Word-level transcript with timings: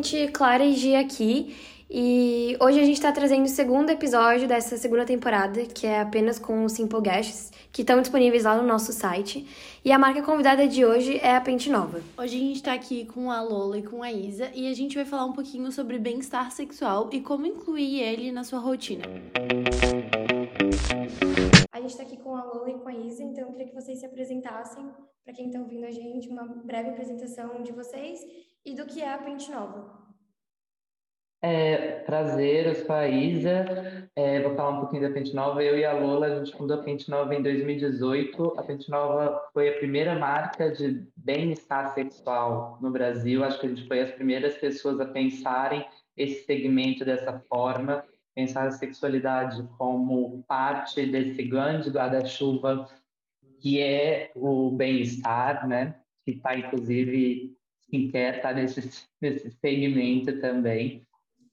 gente, 0.00 0.28
Clara 0.28 0.64
e 0.64 0.72
Gia 0.72 1.00
aqui. 1.00 1.54
E 1.92 2.56
hoje 2.60 2.80
a 2.80 2.84
gente 2.84 2.94
está 2.94 3.10
trazendo 3.12 3.44
o 3.44 3.48
segundo 3.48 3.90
episódio 3.90 4.46
dessa 4.46 4.76
segunda 4.76 5.04
temporada, 5.04 5.66
que 5.66 5.86
é 5.86 6.00
apenas 6.00 6.38
com 6.38 6.64
os 6.64 6.72
Simple 6.72 7.00
Guests, 7.00 7.50
que 7.72 7.82
estão 7.82 8.00
disponíveis 8.00 8.44
lá 8.44 8.56
no 8.56 8.66
nosso 8.66 8.92
site. 8.92 9.46
E 9.84 9.90
a 9.90 9.98
marca 9.98 10.22
convidada 10.22 10.66
de 10.68 10.84
hoje 10.84 11.18
é 11.18 11.34
a 11.34 11.40
Pente 11.40 11.68
Nova. 11.68 12.00
Hoje 12.16 12.36
a 12.36 12.40
gente 12.40 12.56
está 12.56 12.72
aqui 12.72 13.04
com 13.04 13.30
a 13.30 13.42
Lola 13.42 13.78
e 13.78 13.82
com 13.82 14.02
a 14.02 14.10
Isa 14.10 14.50
e 14.54 14.70
a 14.70 14.74
gente 14.74 14.94
vai 14.94 15.04
falar 15.04 15.26
um 15.26 15.32
pouquinho 15.32 15.70
sobre 15.72 15.98
bem-estar 15.98 16.50
sexual 16.52 17.10
e 17.12 17.20
como 17.20 17.44
incluir 17.44 18.00
ele 18.00 18.32
na 18.32 18.44
sua 18.44 18.60
rotina. 18.60 19.04
A 21.72 21.80
gente 21.80 21.90
está 21.90 22.04
aqui 22.04 22.16
com 22.16 22.36
a 22.36 22.44
Lola 22.44 22.70
e 22.70 22.74
com 22.74 22.88
a 22.88 22.94
Isa, 22.94 23.22
então 23.22 23.48
eu 23.48 23.52
queria 23.52 23.66
que 23.66 23.74
vocês 23.74 23.98
se 23.98 24.06
apresentassem, 24.06 24.88
para 25.24 25.34
quem 25.34 25.46
está 25.46 25.58
ouvindo 25.58 25.84
a 25.84 25.90
gente, 25.90 26.28
uma 26.28 26.44
breve 26.64 26.90
apresentação 26.90 27.62
de 27.62 27.72
vocês 27.72 28.20
e 28.64 28.74
do 28.74 28.86
que 28.86 29.00
é 29.00 29.12
a 29.12 29.18
Pente 29.18 29.50
Nova. 29.50 29.98
É, 31.42 32.00
prazer, 32.00 32.66
eu 32.66 32.74
sou 32.74 32.94
a 32.94 33.08
Isa, 33.08 34.10
é, 34.14 34.42
vou 34.42 34.54
falar 34.54 34.76
um 34.76 34.80
pouquinho 34.80 35.02
da 35.02 35.10
Pente 35.10 35.34
Nova. 35.34 35.64
Eu 35.64 35.78
e 35.78 35.84
a 35.86 35.92
Lola, 35.92 36.26
a 36.26 36.38
gente 36.38 36.56
fundou 36.56 36.78
a 36.78 36.82
Pente 36.82 37.08
Nova 37.08 37.34
em 37.34 37.42
2018. 37.42 38.58
A 38.58 38.62
Pente 38.62 38.90
Nova 38.90 39.40
foi 39.54 39.70
a 39.70 39.78
primeira 39.78 40.18
marca 40.18 40.70
de 40.70 41.06
bem-estar 41.16 41.94
sexual 41.94 42.78
no 42.82 42.90
Brasil. 42.90 43.42
Acho 43.42 43.58
que 43.58 43.66
a 43.66 43.68
gente 43.70 43.88
foi 43.88 44.00
as 44.00 44.10
primeiras 44.10 44.58
pessoas 44.58 45.00
a 45.00 45.06
pensarem 45.06 45.86
esse 46.14 46.44
segmento 46.44 47.06
dessa 47.06 47.38
forma, 47.48 48.04
pensar 48.34 48.66
a 48.66 48.72
sexualidade 48.72 49.66
como 49.78 50.44
parte 50.46 51.06
desse 51.06 51.42
grande 51.44 51.88
guarda-chuva 51.88 52.86
que 53.60 53.80
é 53.80 54.30
o 54.34 54.70
bem-estar, 54.70 55.68
né? 55.68 56.00
Que 56.24 56.32
está, 56.32 56.56
inclusive, 56.56 57.56
skincare 57.90 58.36
está 58.36 58.52
nesse, 58.52 59.06
nesse 59.20 59.50
segmento 59.50 60.40
também. 60.40 61.02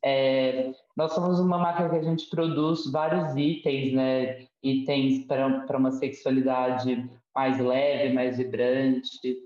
É, 0.06 0.72
nós 0.96 1.14
somos 1.14 1.40
uma 1.40 1.58
marca 1.58 1.90
que 1.90 1.96
a 1.96 2.02
gente 2.02 2.30
produz 2.30 2.90
vários 2.92 3.36
itens, 3.36 3.94
né? 3.94 4.46
Itens 4.64 5.26
para 5.26 5.78
uma 5.78 5.92
sexualidade 5.92 7.10
mais 7.36 7.60
leve, 7.60 8.14
mais 8.14 8.38
vibrante, 8.38 9.38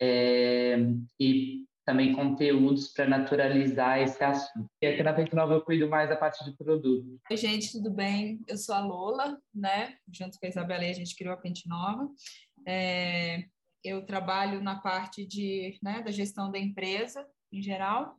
é, 0.00 0.76
e 1.18 1.64
também 1.86 2.14
conteúdos 2.14 2.88
para 2.88 3.08
naturalizar 3.08 4.00
esse 4.00 4.22
assunto. 4.22 4.68
E 4.82 4.86
aqui 4.86 5.02
na 5.02 5.12
Pente 5.12 5.34
Nova 5.34 5.54
eu 5.54 5.62
cuido 5.62 5.88
mais 5.88 6.08
da 6.08 6.16
parte 6.16 6.44
de 6.44 6.56
produto. 6.56 7.18
Oi, 7.30 7.36
gente, 7.36 7.72
tudo 7.72 7.90
bem? 7.90 8.40
Eu 8.46 8.56
sou 8.56 8.74
a 8.74 8.84
Lola, 8.84 9.38
né? 9.54 9.94
Junto 10.12 10.38
com 10.38 10.46
a 10.46 10.48
Isabela 10.48 10.84
a 10.84 10.92
gente 10.92 11.16
criou 11.16 11.34
a 11.34 11.36
Pente 11.36 11.68
Nova. 11.68 12.08
É, 12.66 13.44
eu 13.84 14.04
trabalho 14.04 14.62
na 14.62 14.80
parte 14.80 15.26
de, 15.26 15.78
né, 15.82 16.02
da 16.02 16.10
gestão 16.10 16.50
da 16.50 16.58
empresa 16.58 17.26
em 17.52 17.62
geral 17.62 18.16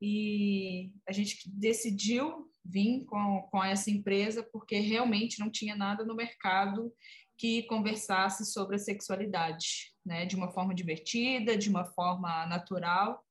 e 0.00 0.92
a 1.08 1.12
gente 1.12 1.48
decidiu 1.50 2.50
vir 2.64 3.04
com, 3.04 3.48
com 3.50 3.64
essa 3.64 3.90
empresa 3.90 4.42
porque 4.52 4.78
realmente 4.78 5.40
não 5.40 5.50
tinha 5.50 5.76
nada 5.76 6.04
no 6.04 6.14
mercado 6.14 6.92
que 7.36 7.64
conversasse 7.64 8.44
sobre 8.46 8.76
a 8.76 8.78
sexualidade, 8.78 9.92
né, 10.04 10.24
de 10.26 10.36
uma 10.36 10.52
forma 10.52 10.74
divertida, 10.74 11.56
de 11.56 11.68
uma 11.68 11.84
forma 11.84 12.46
natural. 12.46 13.24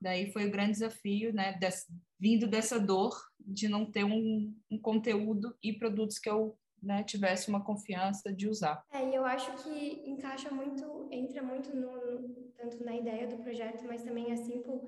Daí 0.00 0.32
foi 0.32 0.46
o 0.46 0.50
grande 0.50 0.72
desafio, 0.72 1.32
né, 1.32 1.52
desse, 1.58 1.86
vindo 2.20 2.46
dessa 2.46 2.78
dor 2.78 3.12
de 3.40 3.68
não 3.68 3.90
ter 3.90 4.04
um, 4.04 4.54
um 4.70 4.78
conteúdo 4.78 5.56
e 5.62 5.72
produtos 5.72 6.18
que 6.18 6.28
eu 6.28 6.56
né, 6.82 7.02
tivesse 7.04 7.48
uma 7.48 7.64
confiança 7.64 8.32
de 8.32 8.48
usar. 8.48 8.82
É, 8.92 9.08
e 9.08 9.14
eu 9.14 9.24
acho 9.24 9.52
que 9.62 10.02
encaixa 10.06 10.50
muito, 10.50 11.08
entra 11.10 11.42
muito 11.42 11.74
no, 11.76 12.52
tanto 12.56 12.84
na 12.84 12.96
ideia 12.96 13.26
do 13.26 13.36
projeto, 13.36 13.84
mas 13.86 14.02
também 14.02 14.32
assim 14.32 14.60
por 14.62 14.82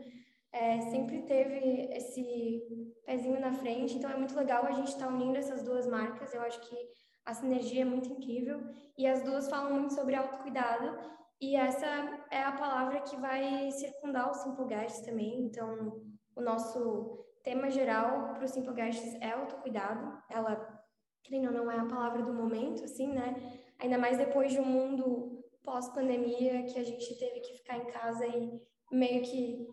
é, 0.52 0.80
sempre 0.82 1.22
teve 1.22 1.88
esse 1.92 2.62
pezinho 3.04 3.40
na 3.40 3.52
frente, 3.52 3.96
então 3.96 4.08
é 4.08 4.16
muito 4.16 4.36
legal 4.36 4.64
a 4.64 4.70
gente 4.70 4.88
estar 4.88 5.08
tá 5.08 5.12
unindo 5.12 5.36
essas 5.36 5.64
duas 5.64 5.86
marcas. 5.86 6.32
Eu 6.32 6.42
acho 6.42 6.60
que 6.60 6.76
a 7.24 7.34
sinergia 7.34 7.82
é 7.82 7.84
muito 7.84 8.12
incrível 8.12 8.60
e 8.96 9.06
as 9.06 9.22
duas 9.22 9.48
falam 9.48 9.72
muito 9.72 9.94
sobre 9.94 10.14
autocuidado 10.14 10.96
e 11.40 11.56
essa 11.56 11.86
é 12.30 12.42
a 12.42 12.52
palavra 12.52 13.00
que 13.00 13.16
vai 13.16 13.70
circundar 13.72 14.30
o 14.30 14.34
Simple 14.34 14.66
também. 15.04 15.44
Então, 15.44 16.00
o 16.36 16.40
nosso 16.40 17.24
tema 17.42 17.70
geral 17.70 18.34
para 18.34 18.44
o 18.44 18.48
Simple 18.48 18.74
é 19.20 19.32
autocuidado. 19.32 20.22
Ela, 20.30 20.73
querendo 21.24 21.46
ou 21.46 21.52
não, 21.52 21.70
é 21.70 21.78
a 21.78 21.86
palavra 21.86 22.22
do 22.22 22.32
momento, 22.32 22.84
assim, 22.84 23.08
né? 23.08 23.34
Ainda 23.78 23.98
mais 23.98 24.16
depois 24.16 24.52
de 24.52 24.60
um 24.60 24.64
mundo 24.64 25.42
pós-pandemia 25.64 26.64
que 26.64 26.78
a 26.78 26.84
gente 26.84 27.18
teve 27.18 27.40
que 27.40 27.54
ficar 27.54 27.78
em 27.78 27.86
casa 27.86 28.26
e 28.26 28.60
meio 28.92 29.22
que 29.22 29.66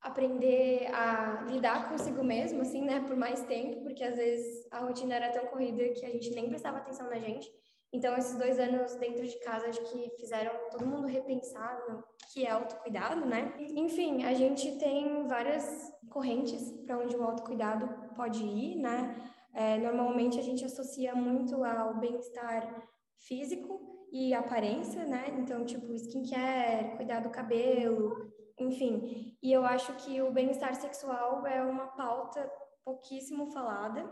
aprender 0.00 0.86
a 0.94 1.46
lidar 1.48 1.88
consigo 1.88 2.22
mesmo, 2.22 2.60
assim, 2.60 2.82
né, 2.82 3.00
por 3.00 3.16
mais 3.16 3.42
tempo, 3.46 3.82
porque 3.82 4.04
às 4.04 4.16
vezes 4.16 4.66
a 4.70 4.80
rotina 4.80 5.14
era 5.14 5.32
tão 5.32 5.46
corrida 5.46 5.88
que 5.94 6.04
a 6.04 6.10
gente 6.10 6.30
nem 6.30 6.46
prestava 6.46 6.76
atenção 6.76 7.08
na 7.08 7.18
gente. 7.18 7.50
Então, 7.90 8.14
esses 8.16 8.36
dois 8.36 8.58
anos 8.58 8.96
dentro 8.96 9.24
de 9.26 9.38
casa, 9.38 9.68
acho 9.68 9.80
que 9.84 10.10
fizeram 10.18 10.50
todo 10.70 10.84
mundo 10.84 11.06
repensar 11.06 11.80
no 11.88 12.04
que 12.32 12.44
é 12.44 12.50
autocuidado, 12.50 13.24
né? 13.24 13.54
Enfim, 13.58 14.24
a 14.24 14.34
gente 14.34 14.78
tem 14.78 15.26
várias 15.26 15.92
correntes 16.10 16.72
para 16.84 16.98
onde 16.98 17.16
o 17.16 17.22
autocuidado 17.22 17.88
pode 18.14 18.42
ir, 18.42 18.76
né? 18.76 19.32
É, 19.54 19.78
normalmente 19.78 20.38
a 20.38 20.42
gente 20.42 20.64
associa 20.64 21.14
muito 21.14 21.64
ao 21.64 21.98
bem-estar 21.98 22.88
físico 23.18 24.06
e 24.12 24.34
aparência, 24.34 25.04
né? 25.06 25.24
Então, 25.38 25.64
tipo, 25.64 25.92
skincare, 25.94 26.96
cuidar 26.96 27.20
do 27.20 27.30
cabelo, 27.30 28.32
enfim, 28.58 29.36
e 29.42 29.52
eu 29.52 29.64
acho 29.64 29.92
que 29.94 30.22
o 30.22 30.32
bem-estar 30.32 30.74
sexual 30.74 31.46
é 31.46 31.62
uma 31.62 31.86
pauta 31.88 32.50
pouquíssimo 32.84 33.46
falada, 33.46 34.08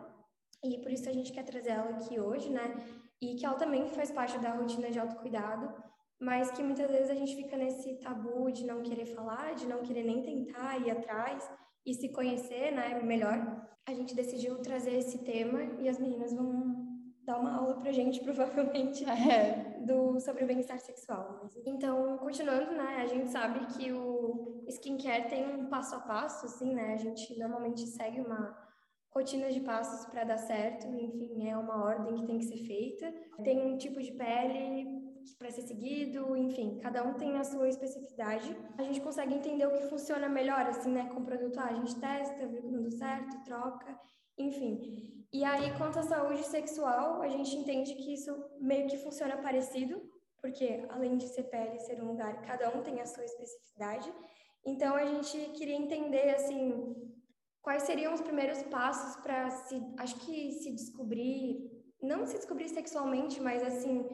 e 0.64 0.78
por 0.78 0.90
isso 0.90 1.08
a 1.08 1.12
gente 1.12 1.32
quer 1.32 1.44
trazer 1.44 1.70
ela 1.70 1.90
aqui 1.90 2.18
hoje, 2.18 2.50
né? 2.50 2.74
E 3.20 3.34
que 3.36 3.44
ela 3.44 3.56
também 3.56 3.88
faz 3.88 4.10
parte 4.10 4.38
da 4.38 4.54
rotina 4.54 4.90
de 4.90 4.98
autocuidado, 4.98 5.72
mas 6.20 6.50
que 6.52 6.62
muitas 6.62 6.90
vezes 6.90 7.10
a 7.10 7.14
gente 7.14 7.34
fica 7.34 7.56
nesse 7.56 7.98
tabu 7.98 8.50
de 8.50 8.64
não 8.64 8.82
querer 8.82 9.06
falar, 9.06 9.54
de 9.54 9.66
não 9.66 9.82
querer 9.82 10.04
nem 10.04 10.22
tentar 10.22 10.78
ir 10.78 10.90
atrás 10.90 11.50
e 11.84 11.94
se 11.94 12.08
conhecer, 12.10 12.72
né, 12.72 13.00
melhor. 13.02 13.68
A 13.86 13.92
gente 13.92 14.14
decidiu 14.14 14.60
trazer 14.62 14.94
esse 14.94 15.18
tema 15.24 15.62
e 15.80 15.88
as 15.88 15.98
meninas 15.98 16.32
vão 16.32 16.82
dar 17.24 17.38
uma 17.38 17.56
aula 17.56 17.80
pra 17.80 17.92
gente, 17.92 18.20
provavelmente, 18.24 19.04
é. 19.04 19.80
do, 19.84 20.18
sobre 20.20 20.44
o 20.44 20.46
bem-estar 20.46 20.78
sexual. 20.80 21.48
Então, 21.66 22.18
continuando, 22.18 22.72
né, 22.72 22.98
a 23.02 23.06
gente 23.06 23.30
sabe 23.30 23.66
que 23.74 23.92
o 23.92 24.64
skincare 24.68 25.28
tem 25.28 25.46
um 25.46 25.66
passo 25.66 25.94
a 25.96 26.00
passo, 26.00 26.46
assim, 26.46 26.74
né, 26.74 26.94
a 26.94 26.98
gente 26.98 27.38
normalmente 27.38 27.86
segue 27.86 28.20
uma 28.20 28.56
rotina 29.14 29.50
de 29.50 29.60
passos 29.60 30.06
para 30.06 30.24
dar 30.24 30.38
certo, 30.38 30.86
enfim, 30.86 31.48
é 31.48 31.56
uma 31.56 31.84
ordem 31.84 32.14
que 32.14 32.26
tem 32.26 32.38
que 32.38 32.46
ser 32.46 32.56
feita. 32.58 33.12
Tem 33.42 33.60
um 33.66 33.76
tipo 33.76 34.00
de 34.00 34.12
pele 34.12 35.01
para 35.38 35.50
ser 35.50 35.62
seguido, 35.62 36.36
enfim, 36.36 36.78
cada 36.80 37.02
um 37.02 37.14
tem 37.14 37.36
a 37.36 37.44
sua 37.44 37.68
especificidade. 37.68 38.56
A 38.78 38.82
gente 38.82 39.00
consegue 39.00 39.34
entender 39.34 39.66
o 39.66 39.72
que 39.72 39.88
funciona 39.88 40.28
melhor, 40.28 40.66
assim, 40.66 40.90
né, 40.90 41.08
com 41.12 41.20
o 41.20 41.24
produto. 41.24 41.58
Ah, 41.58 41.66
a 41.66 41.74
gente 41.74 41.94
testa, 41.96 42.46
vê 42.46 42.60
que 42.60 42.70
não 42.70 42.82
deu 42.82 42.92
certo, 42.92 43.44
troca, 43.44 43.98
enfim. 44.38 45.26
E 45.32 45.44
aí, 45.44 45.76
quanto 45.78 45.98
à 45.98 46.02
saúde 46.02 46.44
sexual, 46.44 47.22
a 47.22 47.28
gente 47.28 47.56
entende 47.56 47.94
que 47.94 48.14
isso 48.14 48.32
meio 48.60 48.88
que 48.88 48.98
funciona 48.98 49.36
parecido, 49.38 50.02
porque 50.40 50.84
além 50.90 51.16
de 51.16 51.28
ser 51.28 51.44
pele 51.44 51.78
ser 51.80 52.02
um 52.02 52.08
lugar, 52.08 52.42
cada 52.42 52.68
um 52.76 52.82
tem 52.82 53.00
a 53.00 53.06
sua 53.06 53.24
especificidade. 53.24 54.12
Então, 54.64 54.94
a 54.94 55.06
gente 55.06 55.38
queria 55.52 55.76
entender, 55.76 56.34
assim, 56.34 56.94
quais 57.62 57.84
seriam 57.84 58.12
os 58.12 58.20
primeiros 58.20 58.62
passos 58.64 59.16
para 59.22 59.48
se, 59.50 59.80
acho 59.98 60.16
que 60.16 60.52
se 60.52 60.72
descobrir, 60.72 61.70
não 62.02 62.26
se 62.26 62.36
descobrir 62.36 62.68
sexualmente, 62.68 63.40
mas 63.40 63.62
assim, 63.62 64.04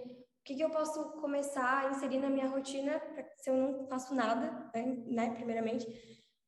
que, 0.48 0.54
que 0.54 0.62
eu 0.62 0.70
posso 0.70 1.04
começar 1.20 1.84
a 1.84 1.91
inserir 1.91 2.19
na 2.19 2.31
minha 2.31 2.48
rotina 2.48 2.98
se 3.36 3.50
eu 3.50 3.54
não 3.54 3.86
faço 3.86 4.15
nada, 4.15 4.71
né, 5.06 5.34
primeiramente, 5.36 5.86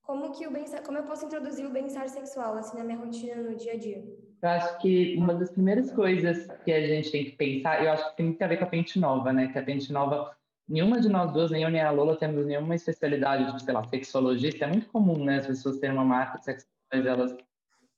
como 0.01 0.33
que 0.33 0.47
o 0.47 0.51
bem 0.51 0.65
como 0.87 0.97
eu 0.97 1.05
posso 1.05 1.27
introduzir 1.27 1.67
o 1.67 1.71
bem-estar 1.71 2.09
sexual 2.09 2.55
assim 2.55 2.79
na 2.79 2.85
minha 2.85 2.99
rotina 2.99 3.37
no 3.43 3.55
dia 3.55 3.75
a 3.75 3.77
dia? 3.77 4.03
Eu 4.43 4.49
acho 4.49 4.79
que 4.79 5.17
uma 5.19 5.35
das 5.35 5.51
primeiras 5.51 5.93
coisas 5.93 6.49
que 6.65 6.73
a 6.73 6.87
gente 6.87 7.13
tem 7.13 7.27
que 7.27 7.33
pensar, 7.33 7.85
eu 7.85 7.93
acho 7.93 8.11
que 8.11 8.17
tem 8.17 8.27
muito 8.27 8.43
a 8.43 8.47
ver 8.47 8.57
com 8.57 8.65
a 8.65 8.69
Pente 8.69 8.99
Nova, 8.99 9.35
né? 9.35 9.49
Que 9.49 9.59
a 9.59 9.63
Pente 9.63 9.93
Nova, 9.93 10.35
nenhuma 10.67 10.99
de 10.99 11.11
nós 11.11 11.31
duas, 11.35 11.51
nem 11.51 11.63
eu 11.63 11.71
nem 11.71 11.83
a 11.83 11.91
Lola, 11.91 12.17
temos 12.17 12.47
nenhuma 12.47 12.75
especialidade 12.75 13.53
de, 13.53 13.63
sei 13.63 13.75
lá, 13.75 13.85
sexologista. 13.85 14.65
É 14.65 14.69
muito 14.69 14.89
comum, 14.89 15.23
né? 15.23 15.37
As 15.37 15.47
pessoas 15.47 15.79
terem 15.79 15.95
uma 15.95 16.07
marca 16.07 16.39
de 16.39 16.47
sexuais, 16.47 17.07
elas 17.07 17.37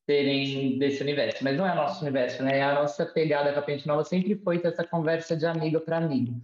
serem 0.06 0.78
desse 0.78 1.02
universo. 1.02 1.42
Mas 1.42 1.56
não 1.56 1.66
é 1.66 1.74
nosso 1.74 2.02
universo, 2.02 2.42
né? 2.42 2.60
A 2.62 2.74
nossa 2.74 3.06
pegada 3.06 3.52
com 3.52 3.58
a 3.58 3.62
Pente 3.62 3.86
Nova 3.86 4.04
sempre 4.04 4.34
foi 4.36 4.58
ter 4.58 4.68
essa 4.68 4.84
conversa 4.84 5.36
de 5.36 5.46
amigo 5.46 5.80
para 5.80 5.98
amigo. 5.98 6.40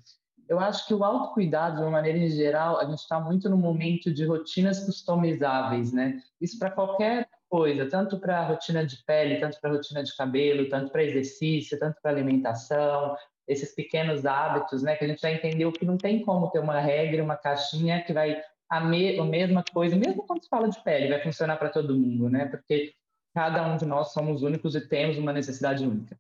Eu 0.48 0.58
acho 0.58 0.86
que 0.86 0.94
o 0.94 1.04
autocuidado, 1.04 1.76
de 1.76 1.82
uma 1.82 1.90
maneira 1.90 2.18
em 2.18 2.30
geral, 2.30 2.78
a 2.78 2.84
gente 2.86 3.00
está 3.00 3.20
muito 3.20 3.50
no 3.50 3.56
momento 3.56 4.12
de 4.12 4.24
rotinas 4.24 4.84
customizáveis, 4.84 5.92
né? 5.92 6.22
Isso 6.40 6.58
para 6.58 6.70
qualquer 6.70 7.28
coisa, 7.48 7.86
tanto 7.86 8.18
para 8.18 8.46
rotina 8.46 8.84
de 8.84 9.02
pele, 9.04 9.40
tanto 9.40 9.60
para 9.60 9.70
rotina 9.70 10.02
de 10.02 10.14
cabelo, 10.16 10.68
tanto 10.68 10.90
para 10.90 11.04
exercício, 11.04 11.78
tanto 11.78 12.00
para 12.00 12.12
alimentação, 12.12 13.14
esses 13.46 13.74
pequenos 13.74 14.26
hábitos, 14.26 14.82
né, 14.82 14.94
que 14.94 15.04
a 15.04 15.08
gente 15.08 15.22
já 15.22 15.32
entendeu 15.32 15.72
que 15.72 15.86
não 15.86 15.96
tem 15.96 16.22
como 16.22 16.50
ter 16.50 16.58
uma 16.58 16.78
regra, 16.78 17.24
uma 17.24 17.36
caixinha 17.36 18.02
que 18.02 18.12
vai 18.12 18.40
a, 18.70 18.80
me, 18.80 19.18
a 19.18 19.24
mesma 19.24 19.64
coisa, 19.72 19.96
mesmo 19.96 20.26
quando 20.26 20.42
se 20.42 20.48
fala 20.48 20.68
de 20.68 20.82
pele, 20.84 21.08
vai 21.08 21.22
funcionar 21.22 21.56
para 21.56 21.70
todo 21.70 21.98
mundo, 21.98 22.28
né? 22.28 22.44
Porque 22.46 22.92
cada 23.38 23.64
um 23.68 23.76
de 23.76 23.86
nós 23.86 24.12
somos 24.12 24.42
únicos 24.42 24.74
e 24.74 24.80
temos 24.80 25.16
uma 25.16 25.32
necessidade 25.32 25.86
única. 25.86 26.18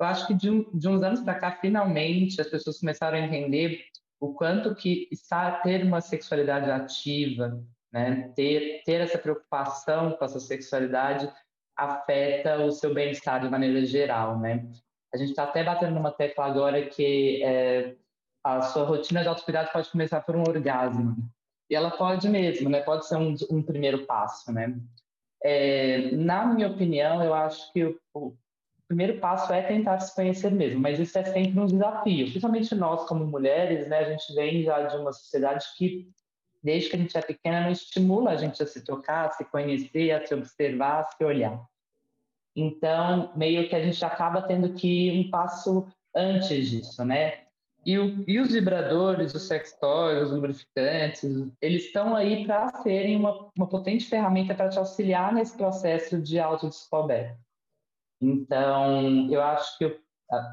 Eu 0.00 0.06
acho 0.06 0.26
que 0.26 0.32
de, 0.32 0.48
de 0.72 0.88
uns 0.88 1.02
anos 1.02 1.20
para 1.20 1.34
cá, 1.34 1.50
finalmente, 1.60 2.40
as 2.40 2.48
pessoas 2.48 2.80
começaram 2.80 3.18
a 3.18 3.20
entender 3.20 3.84
o 4.18 4.32
quanto 4.32 4.74
que 4.74 5.06
estar 5.12 5.60
ter 5.60 5.84
uma 5.84 6.00
sexualidade 6.00 6.70
ativa, 6.70 7.62
né, 7.92 8.32
ter 8.34 8.82
ter 8.86 9.02
essa 9.02 9.18
preocupação 9.18 10.12
com 10.12 10.24
essa 10.24 10.40
sexualidade 10.40 11.30
afeta 11.76 12.64
o 12.64 12.72
seu 12.72 12.94
bem-estar 12.94 13.42
de 13.42 13.50
maneira 13.50 13.84
geral, 13.84 14.38
né? 14.38 14.66
A 15.12 15.18
gente 15.18 15.30
está 15.30 15.44
até 15.44 15.62
batendo 15.62 15.94
numa 15.94 16.10
tecla 16.10 16.46
agora 16.46 16.86
que 16.86 17.42
é, 17.44 17.94
a 18.42 18.62
sua 18.62 18.84
rotina 18.84 19.20
de 19.20 19.28
autocuidado 19.28 19.70
pode 19.70 19.90
começar 19.90 20.22
por 20.22 20.34
um 20.34 20.40
orgasmo. 20.40 21.16
E 21.68 21.76
ela 21.76 21.90
pode 21.90 22.26
mesmo, 22.30 22.70
né? 22.70 22.80
Pode 22.80 23.06
ser 23.06 23.16
um, 23.16 23.34
um 23.50 23.62
primeiro 23.62 24.06
passo, 24.06 24.50
né? 24.50 24.74
É, 25.48 26.10
na 26.10 26.44
minha 26.44 26.66
opinião, 26.66 27.22
eu 27.22 27.32
acho 27.32 27.72
que 27.72 27.84
o, 27.84 27.96
o, 28.12 28.36
primeiro 28.88 29.20
passo 29.20 29.52
é 29.52 29.62
tentar 29.62 30.00
se 30.00 30.12
conhecer 30.12 30.50
mesmo, 30.50 30.80
mas 30.80 30.98
isso 30.98 31.16
é 31.16 31.22
sempre 31.22 31.60
um 31.60 31.66
desafio. 31.66 32.26
Principalmente 32.26 32.74
nós, 32.74 33.06
como 33.06 33.24
mulheres, 33.24 33.86
né? 33.86 34.00
A 34.00 34.10
gente 34.10 34.34
vem 34.34 34.64
já 34.64 34.82
de 34.82 34.96
uma 34.96 35.12
sociedade 35.12 35.64
que, 35.78 36.10
desde 36.60 36.90
que 36.90 36.96
a 36.96 36.98
gente 36.98 37.16
é 37.16 37.22
pequena, 37.22 37.60
não 37.60 37.70
estimula 37.70 38.32
a 38.32 38.36
gente 38.36 38.60
a 38.60 38.66
se 38.66 38.84
tocar, 38.84 39.26
a 39.26 39.30
se 39.30 39.44
conhecer, 39.44 40.10
a 40.10 40.26
se 40.26 40.34
observar, 40.34 41.02
a 41.02 41.04
se 41.04 41.24
olhar. 41.24 41.64
Então, 42.56 43.30
meio 43.36 43.68
que 43.68 43.76
a 43.76 43.84
gente 43.84 44.04
acaba 44.04 44.42
tendo 44.42 44.74
que 44.74 44.88
ir 44.88 45.26
um 45.26 45.30
passo 45.30 45.86
antes 46.12 46.68
disso, 46.68 47.04
né? 47.04 47.45
E, 47.86 47.96
o, 48.00 48.24
e 48.26 48.40
os 48.40 48.50
vibradores, 48.50 49.32
os 49.32 49.46
sextoys, 49.46 50.24
os 50.24 50.32
lubrificantes, 50.32 51.22
eles 51.62 51.84
estão 51.84 52.16
aí 52.16 52.44
para 52.44 52.68
serem 52.82 53.14
uma, 53.14 53.48
uma 53.56 53.68
potente 53.68 54.06
ferramenta 54.06 54.56
para 54.56 54.68
te 54.68 54.76
auxiliar 54.76 55.32
nesse 55.32 55.56
processo 55.56 56.20
de 56.20 56.40
autodescoberta. 56.40 57.38
Então, 58.20 59.30
eu 59.30 59.40
acho 59.40 59.78
que, 59.78 60.00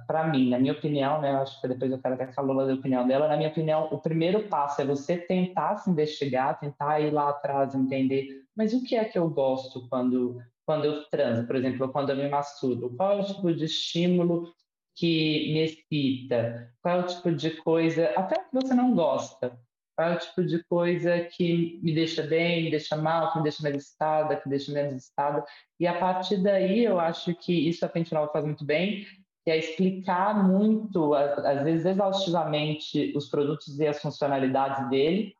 para 0.06 0.28
mim, 0.28 0.52
na 0.52 0.60
minha 0.60 0.74
opinião, 0.74 1.20
né, 1.22 1.32
eu 1.32 1.38
acho 1.38 1.60
que 1.60 1.68
depois 1.68 1.92
eu 1.92 2.00
quero 2.00 2.14
até 2.14 2.32
falar 2.34 2.66
da 2.66 2.74
opinião 2.76 3.08
dela, 3.08 3.28
na 3.28 3.36
minha 3.36 3.50
opinião, 3.50 3.88
o 3.92 3.98
primeiro 3.98 4.48
passo 4.48 4.84
é 4.84 4.86
você 4.86 5.18
tentar 5.18 5.78
se 5.78 5.90
investigar, 5.90 6.60
tentar 6.60 7.00
ir 7.00 7.12
lá 7.12 7.30
atrás, 7.30 7.74
entender, 7.74 8.44
mas 8.56 8.76
o 8.76 8.84
que 8.84 8.96
é 8.96 9.06
que 9.06 9.18
eu 9.18 9.28
gosto 9.28 9.90
quando 9.90 10.40
quando 10.66 10.86
eu 10.86 11.04
transo, 11.10 11.46
por 11.46 11.58
exemplo, 11.58 11.92
quando 11.92 12.12
eu 12.12 12.16
me 12.16 12.30
masturbo? 12.30 12.96
Qual 12.96 13.12
é 13.12 13.22
o 13.22 13.26
tipo 13.26 13.54
de 13.54 13.66
estímulo 13.66 14.54
que 14.96 15.54
me 15.54 15.60
excita? 15.62 16.74
Qual 16.82 17.00
é 17.00 17.04
o 17.04 17.08
tipo 17.08 17.32
de 17.32 17.52
coisa, 17.58 18.12
até 18.16 18.36
que 18.36 18.54
você 18.54 18.74
não 18.74 18.94
gosta? 18.94 19.58
Qual 19.96 20.10
é 20.10 20.16
o 20.16 20.20
tipo 20.20 20.44
de 20.44 20.64
coisa 20.64 21.20
que 21.32 21.80
me 21.84 21.94
deixa 21.94 22.24
bem, 22.24 22.64
me 22.64 22.72
deixa 22.72 22.96
mal, 22.96 23.32
que 23.32 23.38
me 23.38 23.44
deixa 23.44 23.62
mais 23.62 23.76
excitada, 23.76 24.36
que 24.36 24.48
me 24.48 24.58
deixa 24.58 24.72
menos 24.72 24.94
excitada? 24.94 25.46
E 25.80 25.86
a 25.86 25.98
partir 26.00 26.38
daí, 26.38 26.84
eu 26.84 27.00
acho 27.00 27.36
que 27.36 27.68
isso 27.68 27.86
a 27.86 27.90
Pente 27.90 28.14
Nova 28.14 28.32
faz 28.32 28.44
muito 28.44 28.66
bem, 28.66 29.06
que 29.44 29.52
é 29.52 29.58
explicar 29.58 30.48
muito, 30.48 31.14
às 31.14 31.64
vezes 31.64 31.86
exaustivamente, 31.86 33.14
os 33.16 33.30
produtos 33.30 33.80
e 33.80 33.86
as 33.86 34.02
funcionalidades 34.02 34.90
dele. 34.90 35.36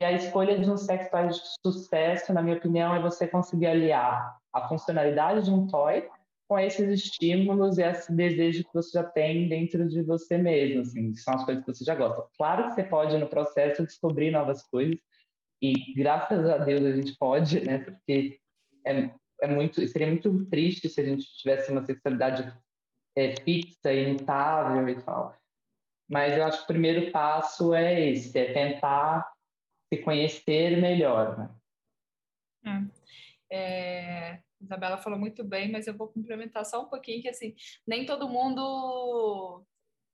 E 0.00 0.04
a 0.04 0.12
escolha 0.12 0.58
de 0.58 0.70
um 0.70 0.76
sex 0.76 1.10
toy 1.10 1.28
de 1.28 1.40
sucesso, 1.66 2.32
na 2.32 2.42
minha 2.42 2.56
opinião, 2.56 2.94
é 2.94 3.02
você 3.02 3.26
conseguir 3.26 3.66
aliar 3.66 4.38
a 4.52 4.68
funcionalidade 4.68 5.44
de 5.44 5.50
um 5.50 5.66
toy 5.66 6.08
com 6.50 6.58
esses 6.58 6.88
estímulos 6.88 7.78
e 7.78 7.84
esse 7.84 8.12
desejo 8.12 8.64
que 8.64 8.74
você 8.74 8.98
já 8.98 9.04
tem 9.04 9.48
dentro 9.48 9.88
de 9.88 10.02
você 10.02 10.36
mesmo, 10.36 10.80
assim, 10.80 11.14
são 11.14 11.34
as 11.34 11.44
coisas 11.44 11.64
que 11.64 11.72
você 11.72 11.84
já 11.84 11.94
gosta. 11.94 12.28
Claro 12.36 12.64
que 12.64 12.74
você 12.74 12.82
pode, 12.82 13.16
no 13.18 13.28
processo, 13.28 13.86
descobrir 13.86 14.32
novas 14.32 14.60
coisas, 14.64 14.98
e 15.62 15.94
graças 15.94 16.50
a 16.50 16.58
Deus 16.58 16.84
a 16.84 16.96
gente 16.96 17.16
pode, 17.16 17.60
né, 17.60 17.78
porque 17.78 18.40
é, 18.84 19.10
é 19.42 19.46
muito, 19.46 19.86
seria 19.86 20.08
muito 20.08 20.44
triste 20.46 20.88
se 20.88 21.00
a 21.00 21.04
gente 21.04 21.24
tivesse 21.36 21.70
uma 21.70 21.86
sexualidade 21.86 22.52
é, 23.14 23.36
fixa, 23.42 23.92
imutável 23.92 24.88
e 24.88 25.00
tal. 25.02 25.36
Mas 26.10 26.36
eu 26.36 26.42
acho 26.42 26.58
que 26.58 26.64
o 26.64 26.74
primeiro 26.74 27.12
passo 27.12 27.72
é 27.72 28.08
esse, 28.10 28.36
é 28.36 28.52
tentar 28.52 29.32
se 29.88 30.02
conhecer 30.02 30.80
melhor, 30.80 31.38
né? 31.38 32.80
É. 33.52 34.49
Isabela 34.60 34.98
falou 34.98 35.18
muito 35.18 35.42
bem, 35.42 35.70
mas 35.70 35.86
eu 35.86 35.96
vou 35.96 36.08
complementar 36.08 36.64
só 36.64 36.82
um 36.82 36.88
pouquinho 36.88 37.22
que 37.22 37.28
assim, 37.28 37.54
nem 37.86 38.04
todo 38.04 38.28
mundo 38.28 39.64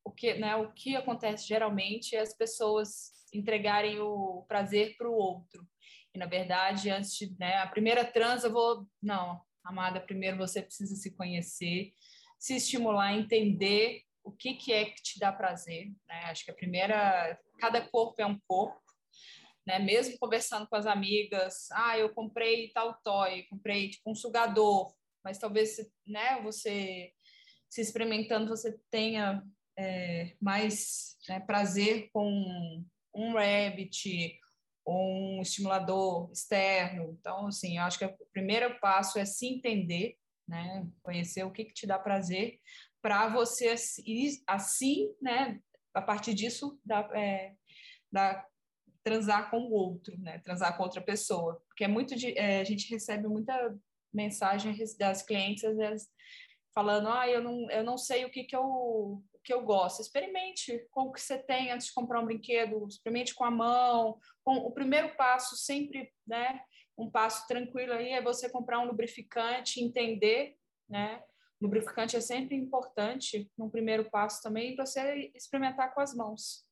o 0.04 0.10
que, 0.12 0.34
né, 0.34 0.54
o 0.54 0.72
que 0.72 0.94
acontece 0.94 1.48
geralmente 1.48 2.14
é 2.14 2.20
as 2.20 2.32
pessoas 2.32 3.12
entregarem 3.34 3.98
o 3.98 4.44
prazer 4.46 4.96
para 4.96 5.08
o 5.08 5.14
outro. 5.14 5.66
E 6.14 6.18
na 6.18 6.26
verdade, 6.26 6.90
antes 6.90 7.16
de, 7.16 7.36
né, 7.38 7.56
a 7.56 7.66
primeira 7.66 8.04
trans 8.04 8.44
eu 8.44 8.52
vou, 8.52 8.86
não, 9.02 9.40
amada, 9.64 10.00
primeiro 10.00 10.36
você 10.36 10.62
precisa 10.62 10.94
se 10.94 11.14
conhecer, 11.16 11.92
se 12.38 12.54
estimular, 12.54 13.14
entender 13.14 14.02
o 14.22 14.30
que 14.30 14.54
que 14.54 14.72
é 14.72 14.84
que 14.86 15.02
te 15.02 15.18
dá 15.18 15.32
prazer, 15.32 15.88
né? 16.08 16.24
Acho 16.24 16.44
que 16.44 16.50
a 16.50 16.54
primeira, 16.54 17.38
cada 17.58 17.80
corpo 17.80 18.20
é 18.20 18.26
um 18.26 18.38
corpo 18.46 18.80
né? 19.66 19.78
Mesmo 19.78 20.18
conversando 20.18 20.66
com 20.68 20.76
as 20.76 20.86
amigas, 20.86 21.68
ah, 21.72 21.98
eu 21.98 22.14
comprei 22.14 22.70
tal 22.72 22.94
toy, 23.02 23.42
comprei 23.50 23.90
tipo 23.90 24.10
um 24.10 24.14
sugador, 24.14 24.94
mas 25.24 25.38
talvez, 25.38 25.76
né, 26.06 26.40
você 26.42 27.12
se 27.68 27.80
experimentando, 27.80 28.48
você 28.48 28.78
tenha 28.90 29.42
é, 29.76 30.36
mais 30.40 31.16
né, 31.28 31.40
prazer 31.40 32.08
com 32.12 32.84
um 33.12 33.32
rabbit, 33.34 34.38
um 34.86 35.40
estimulador 35.42 36.30
externo. 36.30 37.16
Então, 37.18 37.48
assim, 37.48 37.76
eu 37.76 37.82
acho 37.82 37.98
que 37.98 38.04
o 38.04 38.16
primeiro 38.32 38.78
passo 38.78 39.18
é 39.18 39.24
se 39.24 39.46
entender, 39.46 40.16
né, 40.46 40.86
conhecer 41.02 41.44
o 41.44 41.50
que, 41.50 41.64
que 41.64 41.74
te 41.74 41.86
dá 41.86 41.98
prazer, 41.98 42.60
para 43.02 43.28
você 43.28 43.74
assim, 44.46 45.12
né, 45.20 45.60
a 45.92 46.00
partir 46.00 46.34
disso, 46.34 46.78
dar, 46.84 47.10
é, 47.16 47.54
transar 49.06 49.48
com 49.52 49.60
o 49.60 49.70
outro, 49.70 50.18
né? 50.18 50.38
Transar 50.40 50.76
com 50.76 50.82
outra 50.82 51.00
pessoa. 51.00 51.62
Porque 51.68 51.84
é 51.84 51.88
muito 51.88 52.16
de, 52.16 52.36
é, 52.36 52.60
a 52.60 52.64
gente 52.64 52.90
recebe 52.90 53.28
muita 53.28 53.54
mensagem 54.12 54.76
das 54.98 55.22
clientes 55.22 55.62
às 55.62 55.76
vezes, 55.76 56.08
falando: 56.74 57.08
"Ah, 57.08 57.28
eu 57.28 57.40
não 57.40 57.70
eu 57.70 57.84
não 57.84 57.96
sei 57.96 58.24
o 58.24 58.30
que 58.30 58.42
que 58.42 58.56
eu 58.56 59.22
que 59.44 59.54
eu 59.54 59.62
gosto". 59.62 60.02
Experimente 60.02 60.84
com 60.90 61.02
o 61.02 61.12
que 61.12 61.20
você 61.20 61.38
tem 61.38 61.70
antes 61.70 61.86
de 61.86 61.94
comprar 61.94 62.20
um 62.20 62.24
brinquedo, 62.24 62.84
experimente 62.88 63.32
com 63.32 63.44
a 63.44 63.50
mão. 63.50 64.18
Com 64.42 64.56
o 64.56 64.72
primeiro 64.72 65.14
passo 65.16 65.56
sempre, 65.56 66.12
né? 66.26 66.60
Um 66.98 67.08
passo 67.08 67.46
tranquilo 67.46 67.92
aí 67.92 68.10
é 68.10 68.20
você 68.20 68.50
comprar 68.50 68.80
um 68.80 68.86
lubrificante, 68.86 69.80
entender, 69.80 70.56
né? 70.88 71.22
lubrificante 71.60 72.16
é 72.16 72.20
sempre 72.20 72.54
importante 72.54 73.50
no 73.56 73.70
primeiro 73.70 74.10
passo 74.10 74.42
também 74.42 74.74
para 74.74 74.84
você 74.84 75.30
experimentar 75.34 75.94
com 75.94 76.00
as 76.00 76.14
mãos. 76.14 76.65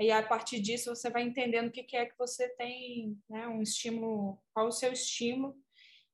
E 0.00 0.12
a 0.12 0.22
partir 0.22 0.60
disso 0.60 0.94
você 0.94 1.10
vai 1.10 1.22
entendendo 1.22 1.68
o 1.68 1.72
que, 1.72 1.96
é 1.96 2.06
que 2.06 2.16
você 2.16 2.48
tem, 2.50 3.18
né, 3.28 3.48
um 3.48 3.60
estímulo, 3.60 4.38
qual 4.54 4.68
o 4.68 4.72
seu 4.72 4.92
estímulo, 4.92 5.56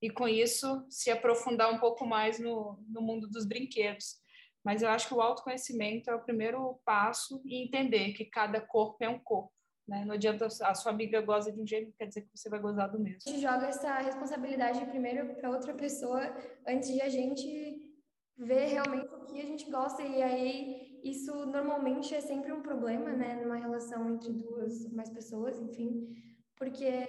e 0.01 0.11
com 0.11 0.27
isso 0.27 0.85
se 0.89 1.11
aprofundar 1.11 1.73
um 1.73 1.79
pouco 1.79 2.07
mais 2.07 2.39
no, 2.39 2.83
no 2.89 3.03
mundo 3.03 3.29
dos 3.29 3.45
brinquedos. 3.47 4.19
Mas 4.65 4.83
eu 4.83 4.89
acho 4.89 5.09
que 5.09 5.15
o 5.15 5.21
autoconhecimento 5.21 6.11
é 6.11 6.15
o 6.15 6.23
primeiro 6.23 6.81
passo 6.85 7.43
e 7.45 7.63
entender 7.63 8.13
que 8.15 8.25
cada 8.25 8.61
corpo 8.61 8.97
é 9.05 9.09
um 9.09 9.19
corpo. 9.19 9.53
Né? 9.87 10.03
Não 10.07 10.15
adianta 10.15 10.47
a 10.47 10.75
sua 10.75 10.91
amiga 10.91 11.21
goza 11.21 11.53
de 11.53 11.61
um 11.61 11.67
jeito, 11.67 11.93
quer 11.99 12.07
dizer 12.07 12.23
que 12.23 12.31
você 12.35 12.49
vai 12.49 12.59
gozar 12.59 12.91
do 12.91 12.99
mesmo. 12.99 13.19
A 13.27 13.31
gente 13.31 13.43
joga 13.43 13.67
essa 13.67 13.99
responsabilidade 13.99 14.85
primeiro 14.87 15.35
para 15.35 15.51
outra 15.51 15.75
pessoa 15.75 16.21
antes 16.67 16.91
de 16.91 17.03
a 17.03 17.09
gente 17.11 17.95
ver 18.37 18.67
realmente 18.69 19.15
o 19.15 19.27
que 19.27 19.41
a 19.41 19.45
gente 19.45 19.71
gosta 19.71 20.03
e 20.03 20.23
aí 20.23 20.94
isso 21.05 21.47
normalmente 21.47 22.15
é 22.15 22.21
sempre 22.21 22.51
um 22.53 22.63
problema, 22.63 23.13
né, 23.13 23.41
numa 23.43 23.57
relação 23.57 24.15
entre 24.15 24.33
duas 24.33 24.91
mais 24.93 25.11
pessoas, 25.11 25.61
enfim, 25.61 26.09
porque 26.57 27.07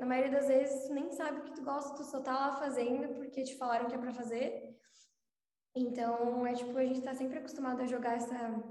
na 0.00 0.06
maioria 0.06 0.32
das 0.32 0.48
vezes 0.48 0.86
tu 0.86 0.94
nem 0.94 1.10
sabe 1.10 1.40
o 1.40 1.44
que 1.44 1.54
tu 1.54 1.62
gosta, 1.62 1.94
tu 1.94 2.04
só 2.04 2.20
tá 2.20 2.32
lá 2.32 2.56
fazendo 2.56 3.14
porque 3.14 3.42
te 3.42 3.56
falaram 3.56 3.86
que 3.86 3.94
é 3.94 3.98
para 3.98 4.12
fazer. 4.12 4.74
Então, 5.76 6.46
é 6.46 6.54
tipo, 6.54 6.76
a 6.78 6.86
gente 6.86 7.02
tá 7.02 7.12
sempre 7.14 7.38
acostumado 7.38 7.82
a 7.82 7.86
jogar 7.86 8.16
essa 8.16 8.64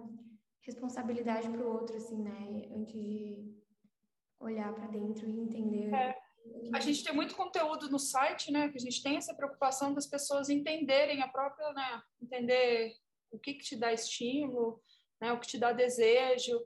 responsabilidade 0.62 1.50
pro 1.50 1.72
outro 1.72 1.96
assim, 1.96 2.22
né, 2.24 2.68
antes 2.75 2.94
de 2.94 3.53
olhar 4.39 4.74
para 4.74 4.88
dentro 4.88 5.30
e 5.30 5.39
entender 5.39 5.94
é 5.94 6.24
a 6.74 6.80
gente 6.80 7.03
tem 7.03 7.13
muito 7.13 7.36
conteúdo 7.36 7.89
no 7.89 8.00
site, 8.00 8.51
né? 8.51 8.70
Que 8.70 8.77
a 8.77 8.82
gente 8.82 9.01
tem 9.01 9.18
essa 9.18 9.34
preocupação 9.34 9.94
das 9.94 10.08
pessoas 10.08 10.50
entenderem 10.50 11.22
a 11.22 11.27
própria, 11.27 11.72
né? 11.74 12.01
Entender 12.22 12.94
o 13.34 13.40
que, 13.40 13.56
que 13.56 13.63
te 13.63 13.75
dá 13.75 13.92
estímulo, 13.92 14.82
né? 15.20 15.34
O 15.34 15.40
que 15.40 15.48
te 15.48 15.58
dá 15.58 15.74
desejo. 15.74 16.63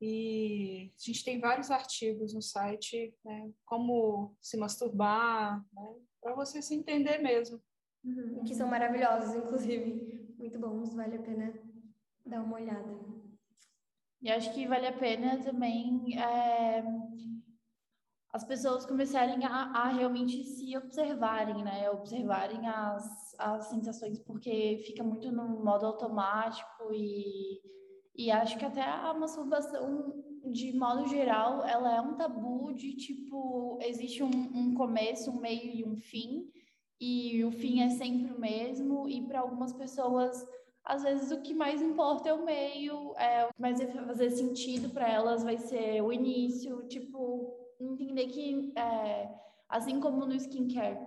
E 0.00 0.90
a 0.96 1.02
gente 1.06 1.22
tem 1.22 1.38
vários 1.38 1.70
artigos 1.70 2.32
no 2.32 2.40
site, 2.40 3.14
né? 3.24 3.52
Como 3.66 4.34
se 4.40 4.56
masturbar, 4.56 5.62
né? 5.72 5.94
Para 6.20 6.34
você 6.34 6.62
se 6.62 6.74
entender 6.74 7.18
mesmo. 7.18 7.62
Uhum. 8.02 8.42
Que 8.44 8.54
são 8.54 8.66
maravilhosos, 8.66 9.34
inclusive. 9.34 10.34
Muito 10.38 10.58
bons, 10.58 10.94
vale 10.94 11.16
a 11.16 11.22
pena 11.22 11.52
dar 12.24 12.42
uma 12.42 12.56
olhada. 12.56 12.98
E 14.22 14.30
acho 14.30 14.52
que 14.54 14.66
vale 14.66 14.86
a 14.86 14.92
pena 14.92 15.42
também 15.42 16.18
é 16.18 16.82
as 18.32 18.44
pessoas 18.44 18.86
começarem 18.86 19.44
a, 19.44 19.72
a, 19.72 19.88
realmente 19.88 20.44
se 20.44 20.76
observarem, 20.76 21.64
né? 21.64 21.90
Observarem 21.90 22.66
as, 22.68 23.29
as 23.40 23.66
sensações, 23.66 24.18
porque 24.20 24.82
fica 24.86 25.02
muito 25.02 25.30
no 25.32 25.64
modo 25.64 25.86
automático 25.86 26.92
e, 26.92 27.60
e 28.14 28.30
acho 28.30 28.58
que 28.58 28.64
até 28.64 28.82
a 28.82 29.14
masturbação, 29.14 30.14
de 30.52 30.72
modo 30.76 31.06
geral, 31.08 31.64
ela 31.64 31.96
é 31.96 32.00
um 32.00 32.16
tabu 32.16 32.72
de 32.72 32.94
tipo, 32.94 33.78
existe 33.82 34.22
um, 34.22 34.30
um 34.30 34.74
começo, 34.74 35.30
um 35.30 35.40
meio 35.40 35.74
e 35.74 35.84
um 35.84 35.96
fim, 35.96 36.50
e 37.00 37.44
o 37.44 37.50
fim 37.50 37.80
é 37.80 37.88
sempre 37.88 38.32
o 38.32 38.38
mesmo, 38.38 39.08
e 39.08 39.26
para 39.26 39.40
algumas 39.40 39.72
pessoas 39.72 40.46
às 40.84 41.02
vezes 41.02 41.30
o 41.30 41.40
que 41.42 41.54
mais 41.54 41.80
importa 41.82 42.28
é 42.28 42.32
o 42.32 42.44
meio, 42.44 43.14
é, 43.16 43.46
o 43.46 43.50
mais 43.58 43.78
vai 43.78 44.04
fazer 44.06 44.30
sentido 44.30 44.90
para 44.90 45.08
elas 45.08 45.44
vai 45.44 45.56
ser 45.56 46.02
o 46.02 46.12
início, 46.12 46.82
tipo, 46.88 47.54
entender 47.80 48.26
que, 48.26 48.72
é, 48.76 49.30
assim 49.68 50.00
como 50.00 50.26
no 50.26 50.34
skincare, 50.34 50.98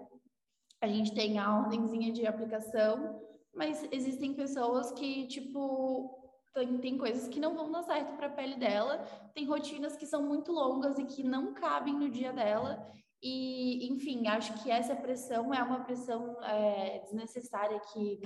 a 0.83 0.87
gente 0.87 1.13
tem 1.13 1.39
a 1.39 1.59
ordemzinha 1.59 2.11
de 2.11 2.27
aplicação, 2.27 3.21
mas 3.55 3.87
existem 3.89 4.33
pessoas 4.33 4.91
que, 4.91 5.27
tipo, 5.27 6.19
tem, 6.53 6.77
tem 6.79 6.97
coisas 6.97 7.27
que 7.29 7.39
não 7.39 7.55
vão 7.55 7.71
dar 7.71 7.83
certo 7.83 8.17
para 8.17 8.27
a 8.27 8.31
pele 8.31 8.55
dela, 8.55 8.97
tem 9.33 9.45
rotinas 9.45 9.95
que 9.95 10.05
são 10.05 10.21
muito 10.23 10.51
longas 10.51 10.99
e 10.99 11.05
que 11.05 11.23
não 11.23 11.53
cabem 11.53 11.93
no 11.93 12.09
dia 12.09 12.33
dela. 12.33 12.85
E, 13.21 13.87
enfim, 13.93 14.27
acho 14.27 14.61
que 14.61 14.69
essa 14.69 14.93
pressão 14.93 15.53
é 15.53 15.63
uma 15.63 15.85
pressão 15.85 16.43
é, 16.43 16.99
desnecessária 16.99 17.79
que 17.93 18.19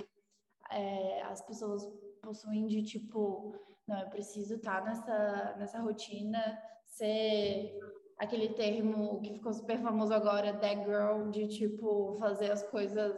é, 0.72 1.22
as 1.22 1.40
pessoas 1.40 1.86
possuem 2.20 2.66
de 2.66 2.82
tipo, 2.82 3.54
não, 3.86 4.00
eu 4.00 4.10
preciso 4.10 4.56
estar 4.56 4.82
tá 4.82 4.84
nessa, 4.84 5.56
nessa 5.58 5.80
rotina, 5.80 6.60
ser 6.88 7.78
aquele 8.18 8.50
termo 8.50 9.20
que 9.20 9.34
ficou 9.34 9.52
super 9.52 9.78
famoso 9.78 10.12
agora, 10.12 10.52
that 10.54 10.84
girl, 10.84 11.30
de 11.30 11.46
tipo 11.48 12.16
fazer 12.18 12.50
as 12.50 12.62
coisas 12.64 13.16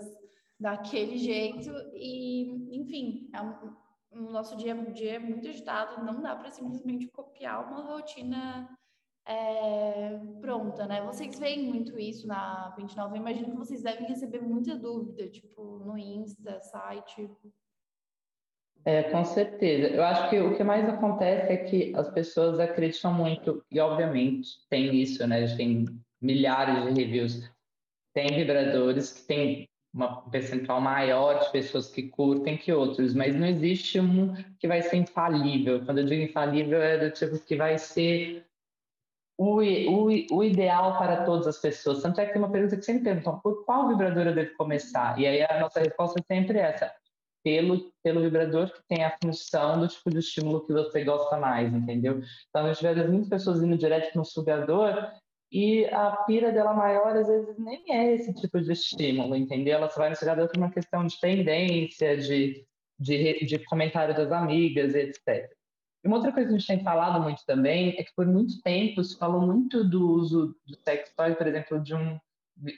daquele 0.58 1.16
jeito 1.16 1.70
e, 1.94 2.76
enfim, 2.76 3.30
é 3.34 3.40
um, 3.40 3.74
o 4.12 4.30
nosso 4.30 4.56
dia 4.56 4.74
dia 4.92 5.14
é 5.14 5.18
muito 5.18 5.48
agitado, 5.48 6.04
não 6.04 6.20
dá 6.20 6.36
para 6.36 6.50
simplesmente 6.50 7.08
copiar 7.08 7.66
uma 7.66 7.94
rotina 7.94 8.68
é, 9.26 10.18
pronta, 10.40 10.86
né? 10.86 11.02
Vocês 11.02 11.38
veem 11.38 11.66
muito 11.66 11.98
isso 11.98 12.26
na 12.26 12.74
29, 12.76 13.16
eu 13.16 13.20
imagino 13.20 13.50
que 13.52 13.56
vocês 13.56 13.82
devem 13.82 14.06
receber 14.06 14.40
muita 14.40 14.76
dúvida, 14.76 15.28
tipo, 15.28 15.78
no 15.78 15.96
Insta, 15.96 16.60
site. 16.60 17.30
É, 18.84 19.02
com 19.04 19.24
certeza. 19.24 19.88
Eu 19.88 20.02
acho 20.02 20.30
que 20.30 20.40
o 20.40 20.56
que 20.56 20.64
mais 20.64 20.88
acontece 20.88 21.52
é 21.52 21.56
que 21.56 21.92
as 21.94 22.08
pessoas 22.10 22.58
acreditam 22.58 23.12
muito, 23.12 23.62
e 23.70 23.78
obviamente 23.78 24.66
tem 24.68 24.94
isso, 24.94 25.26
né? 25.26 25.36
A 25.36 25.46
gente 25.46 25.56
tem 25.56 25.84
milhares 26.20 26.82
de 26.84 27.02
reviews, 27.02 27.50
tem 28.14 28.26
vibradores 28.28 29.12
que 29.12 29.26
tem 29.26 29.68
uma 29.92 30.22
percentual 30.30 30.80
maior 30.80 31.40
de 31.40 31.50
pessoas 31.50 31.90
que 31.90 32.04
curtem 32.04 32.56
que 32.56 32.72
outros, 32.72 33.12
mas 33.12 33.34
não 33.34 33.46
existe 33.46 33.98
um 33.98 34.34
que 34.58 34.68
vai 34.68 34.82
ser 34.82 34.96
infalível. 34.96 35.84
Quando 35.84 35.98
eu 35.98 36.04
digo 36.04 36.22
infalível, 36.22 36.80
é 36.80 36.96
do 36.96 37.10
tipo 37.10 37.38
que 37.38 37.56
vai 37.56 37.76
ser 37.76 38.46
o, 39.36 39.60
o, 39.60 40.36
o 40.36 40.44
ideal 40.44 40.96
para 40.96 41.24
todas 41.24 41.46
as 41.46 41.58
pessoas. 41.58 42.02
Tanto 42.02 42.20
é 42.20 42.26
que 42.26 42.32
tem 42.32 42.42
uma 42.42 42.50
pergunta 42.50 42.76
que 42.76 42.84
sempre 42.84 43.04
perguntam, 43.04 43.40
por 43.40 43.64
qual 43.64 43.88
vibrador 43.88 44.26
eu 44.26 44.34
devo 44.34 44.54
começar? 44.56 45.18
E 45.18 45.26
aí 45.26 45.42
a 45.42 45.60
nossa 45.60 45.80
resposta 45.80 46.20
é 46.20 46.34
sempre 46.34 46.58
essa, 46.58 46.94
pelo, 47.42 47.92
pelo 48.02 48.20
vibrador 48.20 48.70
que 48.72 48.82
tem 48.88 49.04
a 49.04 49.16
função 49.22 49.80
do 49.80 49.88
tipo 49.88 50.10
de 50.10 50.18
estímulo 50.18 50.66
que 50.66 50.72
você 50.72 51.04
gosta 51.04 51.36
mais, 51.38 51.72
entendeu? 51.72 52.20
Então, 52.48 52.72
gente 52.72 52.94
vê 52.94 53.08
muitas 53.08 53.28
pessoas 53.28 53.62
indo 53.62 53.76
direto 53.76 54.14
no 54.16 54.24
sugador 54.24 55.10
e 55.52 55.84
a 55.86 56.12
pira 56.26 56.52
dela 56.52 56.72
maior, 56.72 57.16
às 57.16 57.26
vezes, 57.26 57.58
nem 57.58 57.92
é 57.92 58.14
esse 58.14 58.32
tipo 58.34 58.60
de 58.60 58.72
estímulo, 58.72 59.34
entendeu? 59.34 59.74
Ela 59.74 59.88
só 59.88 60.00
vai 60.00 60.10
no 60.10 60.16
sugador 60.16 60.48
por 60.48 60.58
uma 60.58 60.70
questão 60.70 61.04
de 61.04 61.18
tendência, 61.18 62.16
de, 62.16 62.64
de, 62.98 63.44
de 63.44 63.58
comentário 63.64 64.14
das 64.14 64.30
amigas, 64.30 64.94
etc. 64.94 65.50
E 66.04 66.08
uma 66.08 66.16
outra 66.16 66.32
coisa 66.32 66.48
que 66.48 66.54
a 66.54 66.58
gente 66.58 66.66
tem 66.66 66.84
falado 66.84 67.20
muito 67.20 67.44
também 67.44 67.96
é 67.98 68.04
que 68.04 68.14
por 68.14 68.26
muito 68.26 68.60
tempo 68.62 69.02
se 69.02 69.18
falou 69.18 69.40
muito 69.40 69.82
do 69.82 70.12
uso 70.12 70.56
do 70.66 70.76
sex 70.84 71.12
toy, 71.16 71.34
por 71.34 71.46
exemplo, 71.46 71.80
de 71.80 71.94
um 71.94 72.18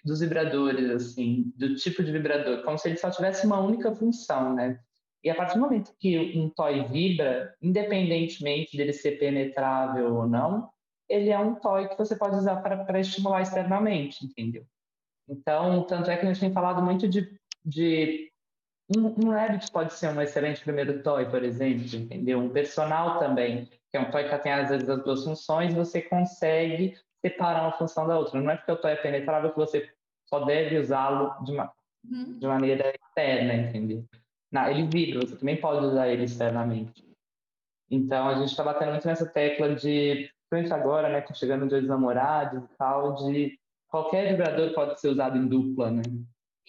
dos 0.04 0.20
vibradores, 0.20 0.90
assim, 0.90 1.52
do 1.56 1.74
tipo 1.74 2.02
de 2.02 2.12
vibrador, 2.12 2.62
como 2.62 2.78
se 2.78 2.88
ele 2.88 2.96
só 2.96 3.10
tivesse 3.10 3.46
uma 3.46 3.60
única 3.60 3.94
função, 3.94 4.54
né? 4.54 4.78
E 5.24 5.30
a 5.30 5.34
partir 5.34 5.54
do 5.54 5.60
momento 5.60 5.94
que 5.98 6.36
um 6.36 6.50
toy 6.50 6.84
vibra, 6.88 7.54
independentemente 7.62 8.76
dele 8.76 8.92
ser 8.92 9.18
penetrável 9.18 10.16
ou 10.16 10.26
não, 10.26 10.68
ele 11.08 11.30
é 11.30 11.38
um 11.38 11.54
toy 11.54 11.88
que 11.88 11.96
você 11.96 12.16
pode 12.16 12.36
usar 12.36 12.56
para 12.56 13.00
estimular 13.00 13.42
externamente, 13.42 14.24
entendeu? 14.24 14.64
Então, 15.28 15.84
tanto 15.84 16.10
é 16.10 16.16
que 16.16 16.24
a 16.24 16.28
gente 16.28 16.40
tem 16.40 16.52
falado 16.52 16.82
muito 16.82 17.08
de, 17.08 17.38
de 17.64 18.32
um, 18.96 19.26
um 19.26 19.30
Rabbit 19.30 19.70
pode 19.70 19.92
ser 19.92 20.08
um 20.08 20.20
excelente 20.20 20.62
primeiro 20.62 21.02
toy, 21.02 21.28
por 21.28 21.44
exemplo, 21.44 21.84
entendeu? 21.96 22.38
Um 22.38 22.50
personal 22.50 23.18
também, 23.18 23.66
que 23.90 23.96
é 23.96 24.00
um 24.00 24.10
toy 24.10 24.28
que 24.28 24.38
tem 24.38 24.52
às 24.52 24.70
vezes 24.70 24.88
as 24.88 25.02
duas 25.04 25.24
funções, 25.24 25.74
você 25.74 26.02
consegue 26.02 26.96
separar 27.24 27.62
uma 27.62 27.72
função 27.72 28.06
da 28.06 28.18
outra. 28.18 28.40
Não 28.40 28.50
é 28.50 28.56
porque 28.56 28.72
o 28.72 28.76
toy 28.76 28.90
é 28.90 28.96
penetrável 28.96 29.50
que 29.50 29.56
você 29.56 29.88
só 30.28 30.44
deve 30.44 30.78
usá-lo 30.78 31.34
de, 31.44 31.52
uma, 31.52 31.72
uhum. 32.10 32.38
de 32.38 32.46
maneira 32.46 32.92
externa, 32.94 33.54
entendeu? 33.54 34.04
Não, 34.50 34.68
ele 34.68 34.86
vibra, 34.86 35.26
você 35.26 35.36
também 35.36 35.56
pode 35.56 35.86
usar 35.86 36.08
ele 36.08 36.24
externamente. 36.24 37.06
Então, 37.90 38.28
a 38.28 38.34
gente 38.34 38.50
está 38.50 38.62
batendo 38.62 38.90
muito 38.90 39.06
nessa 39.06 39.26
tecla 39.26 39.74
de, 39.74 40.30
principalmente 40.50 40.72
agora, 40.72 41.08
né, 41.08 41.20
que 41.20 41.34
chegando 41.34 41.68
dois 41.68 41.86
namorados 41.86 42.64
e 42.64 42.76
tal, 42.76 43.14
de 43.14 43.58
qualquer 43.88 44.30
vibrador 44.30 44.72
pode 44.74 45.00
ser 45.00 45.08
usado 45.08 45.36
em 45.38 45.46
dupla, 45.46 45.90
né? 45.90 46.02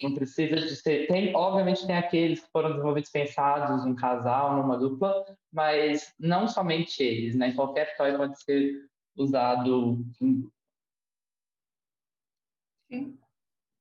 Não 0.02 0.12
precisa 0.12 0.56
de 0.56 0.74
ser. 0.76 1.06
Tem, 1.06 1.34
obviamente, 1.34 1.86
tem 1.86 1.96
aqueles 1.96 2.40
que 2.40 2.50
foram 2.50 2.70
desenvolvidos 2.70 3.10
pensados 3.10 3.86
um 3.86 3.94
casal, 3.94 4.56
numa 4.56 4.76
dupla, 4.76 5.24
mas 5.52 6.12
não 6.18 6.48
somente 6.48 7.02
eles, 7.02 7.36
né? 7.36 7.52
Qualquer 7.52 7.96
toy 7.96 8.16
pode 8.16 8.42
ser 8.42 8.72
usado. 9.16 10.04
Sim. 12.90 13.18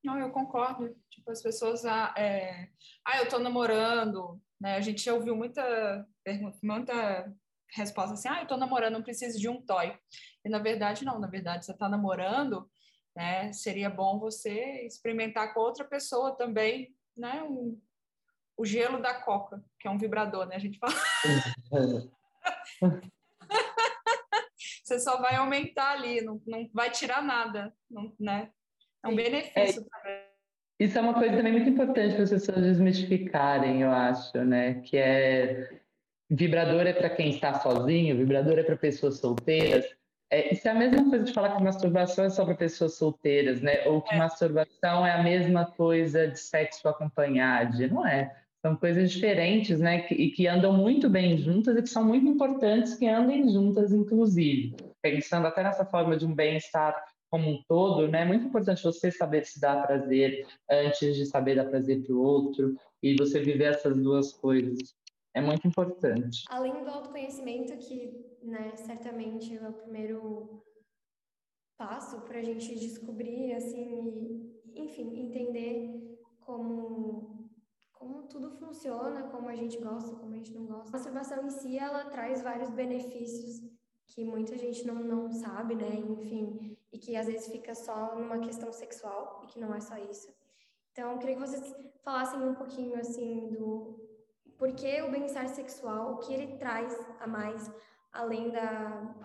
Não, 0.04 0.18
eu 0.20 0.32
concordo. 0.32 0.96
Tipo, 1.10 1.32
as 1.32 1.42
pessoas. 1.42 1.86
Ah, 1.86 2.14
é... 2.18 2.70
ah 3.06 3.20
eu 3.20 3.30
tô 3.30 3.40
namorando. 3.40 4.42
Né? 4.60 4.76
A 4.76 4.82
gente 4.82 5.04
já 5.04 5.14
ouviu 5.14 5.36
muita 5.36 6.08
pergunta, 6.24 6.58
muita 6.64 7.34
resposta 7.76 8.14
assim: 8.14 8.28
ah, 8.30 8.42
eu 8.42 8.48
tô 8.48 8.58
namorando, 8.58 8.94
não 8.94 9.04
preciso 9.04 9.40
de 9.40 9.48
um 9.50 9.62
toy. 9.62 9.98
E 10.44 10.50
na 10.50 10.60
verdade, 10.60 11.06
não. 11.06 11.20
Na 11.20 11.28
verdade, 11.28 11.66
você 11.66 11.74
tá 11.74 11.88
namorando 11.88 12.70
né? 13.16 13.54
Seria 13.54 13.90
bom 13.90 14.20
você 14.20 14.86
experimentar 14.86 15.54
com 15.54 15.60
outra 15.60 15.86
pessoa 15.86 16.36
também, 16.36 16.96
né? 17.16 17.44
Um, 17.44 17.80
o 18.58 18.66
gelo 18.66 19.02
da 19.02 19.14
coca, 19.14 19.64
que 19.80 19.88
é 19.88 19.92
um 19.92 19.98
vibrador, 19.98 20.46
né? 20.46 20.56
A 20.56 20.60
gente 20.60 20.80
fala. 20.80 20.94
você 24.84 25.00
só 25.00 25.22
vai 25.22 25.36
aumentar 25.36 25.94
ali, 25.94 26.22
não, 26.22 26.42
não 26.46 26.70
vai 26.74 26.92
tirar 26.92 27.24
nada, 27.24 27.74
não, 27.90 28.14
né? 28.20 28.50
É 29.04 29.08
um 29.08 29.16
benefício 29.16 29.82
é, 29.82 29.90
também. 29.90 30.24
Isso 30.80 30.98
é 30.98 31.02
uma 31.02 31.14
coisa 31.14 31.38
também 31.38 31.54
muito 31.54 31.70
importante 31.70 32.16
para 32.16 32.24
as 32.24 32.30
pessoas 32.30 32.62
desmistificarem, 32.62 33.82
eu 33.82 33.92
acho, 33.92 34.44
né? 34.44 34.82
Que 34.82 34.98
é 34.98 35.82
vibrador 36.30 36.82
é 36.88 36.94
para 36.94 37.10
quem 37.10 37.30
está 37.30 37.54
sozinho, 37.60 38.18
vibrador 38.18 38.60
é 38.60 38.64
para 38.64 38.76
pessoas 38.76 39.20
solteiras. 39.20 39.86
É, 40.30 40.52
isso 40.52 40.68
é 40.68 40.72
a 40.72 40.76
mesma 40.76 41.10
coisa 41.10 41.24
de 41.24 41.32
falar 41.32 41.56
que 41.56 41.64
masturbação 41.64 42.26
é 42.26 42.30
só 42.30 42.44
para 42.44 42.56
pessoas 42.56 42.96
solteiras, 42.96 43.62
né? 43.62 43.88
Ou 43.88 44.02
que 44.02 44.14
é. 44.16 44.18
masturbação 44.18 45.06
é 45.06 45.12
a 45.12 45.24
mesma 45.24 45.66
coisa 45.66 46.28
de 46.28 46.40
sexo 46.40 46.88
acompanhado. 46.90 47.88
Não 47.88 48.06
é. 48.06 48.43
São 48.66 48.78
coisas 48.78 49.12
diferentes, 49.12 49.80
né? 49.80 50.08
E 50.10 50.32
que 50.32 50.48
andam 50.48 50.72
muito 50.72 51.10
bem 51.10 51.38
juntas 51.38 51.76
e 51.76 51.82
que 51.82 51.90
são 51.90 52.06
muito 52.06 52.26
importantes 52.26 52.96
que 52.96 53.06
andem 53.08 53.50
juntas, 53.50 53.92
inclusive. 53.92 54.76
Pensando 55.02 55.48
até 55.48 55.64
nessa 55.64 55.86
forma 55.86 56.16
de 56.16 56.26
um 56.26 56.34
bem-estar 56.34 56.96
como 57.30 57.50
um 57.50 57.64
todo, 57.68 58.08
né? 58.08 58.22
É 58.22 58.26
muito 58.26 58.46
importante 58.46 58.84
você 58.84 59.12
saber 59.12 59.46
se 59.46 59.60
dar 59.60 59.86
prazer 59.86 60.48
antes 60.70 61.16
de 61.16 61.26
saber 61.26 61.56
dar 61.56 61.66
prazer 61.66 62.04
para 62.04 62.14
o 62.14 62.22
outro 62.22 62.76
e 63.02 63.16
você 63.18 63.42
viver 63.42 63.74
essas 63.74 63.98
duas 63.98 64.32
coisas 64.32 64.96
é 65.36 65.42
muito 65.42 65.68
importante. 65.68 66.44
Além 66.50 66.84
do 66.84 66.90
autoconhecimento, 66.90 67.76
que 67.78 68.24
né, 68.44 68.72
certamente 68.76 69.56
é 69.56 69.68
o 69.68 69.74
primeiro 69.74 70.64
passo 71.78 72.22
para 72.22 72.40
a 72.40 72.44
gente 72.44 72.76
descobrir, 72.76 73.54
assim, 73.54 74.54
e, 74.76 74.82
enfim, 74.82 75.28
entender 75.28 76.20
como, 76.40 77.43
como 78.04 78.24
tudo 78.24 78.52
funciona, 78.52 79.24
como 79.24 79.48
a 79.48 79.56
gente 79.56 79.78
gosta, 79.78 80.14
como 80.16 80.34
a 80.34 80.38
gente 80.38 80.54
não 80.54 80.66
gosta. 80.66 80.90
A 80.90 80.92
masturbação 80.92 81.46
em 81.46 81.50
si, 81.50 81.80
ela 81.80 82.06
traz 82.06 82.42
vários 82.42 82.70
benefícios 82.70 83.62
que 84.08 84.26
muita 84.26 84.58
gente 84.58 84.86
não, 84.86 84.96
não 84.96 85.32
sabe, 85.32 85.74
né, 85.76 85.96
enfim, 85.96 86.78
e 86.92 87.00
que 87.00 87.16
às 87.16 87.28
vezes 87.28 87.48
fica 87.48 87.74
só 87.74 88.16
numa 88.16 88.40
questão 88.40 88.72
sexual, 88.72 89.42
e 89.44 89.48
que 89.48 89.60
não 89.60 89.74
é 89.74 89.80
só 89.80 89.98
isso. 89.98 90.28
Então, 90.92 91.14
eu 91.14 91.18
queria 91.18 91.36
que 91.36 91.42
vocês 91.42 91.76
falassem 92.04 92.40
um 92.42 92.54
pouquinho, 92.54 93.00
assim, 93.00 93.50
do 93.50 94.00
porque 94.58 95.02
o 95.02 95.12
bem-estar 95.12 95.50
sexual, 95.50 96.14
o 96.14 96.18
que 96.18 96.34
ele 96.34 96.58
traz 96.58 96.96
a 97.20 97.28
mais, 97.28 97.72
além 98.12 98.52
da 98.52 99.16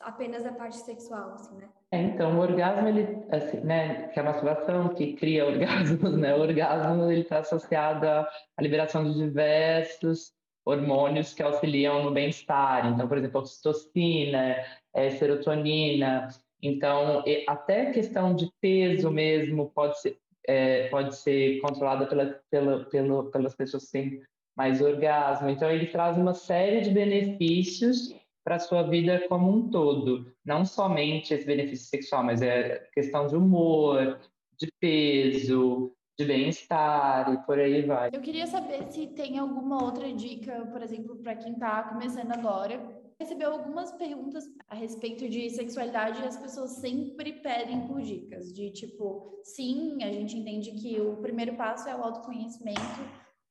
apenas 0.00 0.46
a 0.46 0.52
parte 0.52 0.78
sexual, 0.78 1.34
assim, 1.34 1.56
né? 1.56 1.68
É, 1.90 2.02
então, 2.02 2.36
o 2.36 2.40
orgasmo, 2.40 2.86
ele, 2.86 3.24
assim, 3.30 3.60
né, 3.60 4.08
que 4.08 4.18
é 4.18 4.22
a 4.22 4.24
masturbação 4.26 4.94
que 4.94 5.14
cria 5.14 5.46
orgasmos, 5.46 6.18
né? 6.18 6.34
O 6.34 6.40
orgasmo, 6.40 7.10
ele 7.10 7.22
está 7.22 7.38
associado 7.38 8.06
à 8.06 8.28
liberação 8.60 9.04
de 9.04 9.14
diversos 9.14 10.32
hormônios 10.66 11.32
que 11.32 11.42
auxiliam 11.42 12.04
no 12.04 12.10
bem-estar. 12.10 12.86
Então, 12.86 13.08
por 13.08 13.16
exemplo, 13.16 13.40
oxitocina, 13.40 14.56
é, 14.94 15.10
serotonina. 15.10 16.28
Então, 16.62 17.24
até 17.46 17.90
questão 17.90 18.34
de 18.34 18.52
peso 18.60 19.10
mesmo 19.10 19.70
pode 19.70 19.98
ser, 19.98 20.18
é, 20.46 20.88
pode 20.88 21.16
ser 21.16 21.58
controlada 21.60 22.06
pela, 22.06 22.38
pela, 22.50 22.84
pela, 22.84 23.30
pelas 23.30 23.54
pessoas 23.54 23.86
que 23.86 23.92
têm 23.92 24.22
mais 24.54 24.82
orgasmo. 24.82 25.48
Então, 25.48 25.70
ele 25.70 25.86
traz 25.86 26.18
uma 26.18 26.34
série 26.34 26.82
de 26.82 26.90
benefícios 26.90 28.14
para 28.48 28.56
a 28.56 28.60
sua 28.60 28.82
vida 28.82 29.28
como 29.28 29.50
um 29.50 29.68
todo. 29.68 30.32
Não 30.42 30.64
somente 30.64 31.34
esse 31.34 31.44
benefício 31.44 31.86
sexual, 31.86 32.24
mas 32.24 32.40
é 32.40 32.78
questão 32.94 33.26
de 33.26 33.36
humor, 33.36 34.18
de 34.58 34.72
peso, 34.80 35.92
de 36.18 36.24
bem-estar 36.24 37.30
e 37.30 37.44
por 37.44 37.58
aí 37.58 37.82
vai. 37.82 38.08
Eu 38.10 38.22
queria 38.22 38.46
saber 38.46 38.90
se 38.90 39.06
tem 39.08 39.38
alguma 39.38 39.84
outra 39.84 40.10
dica, 40.14 40.64
por 40.72 40.82
exemplo, 40.82 41.16
para 41.16 41.36
quem 41.36 41.52
está 41.52 41.82
começando 41.82 42.32
agora. 42.32 42.80
Recebeu 43.20 43.52
algumas 43.52 43.92
perguntas 43.92 44.44
a 44.66 44.74
respeito 44.74 45.28
de 45.28 45.50
sexualidade 45.50 46.22
e 46.22 46.26
as 46.26 46.38
pessoas 46.38 46.70
sempre 46.76 47.34
pedem 47.34 47.86
por 47.86 48.00
dicas, 48.00 48.50
de 48.50 48.70
tipo, 48.70 49.42
sim, 49.42 50.02
a 50.02 50.10
gente 50.10 50.38
entende 50.38 50.70
que 50.70 50.98
o 50.98 51.16
primeiro 51.16 51.54
passo 51.54 51.86
é 51.86 51.94
o 51.94 52.02
autoconhecimento, 52.02 52.80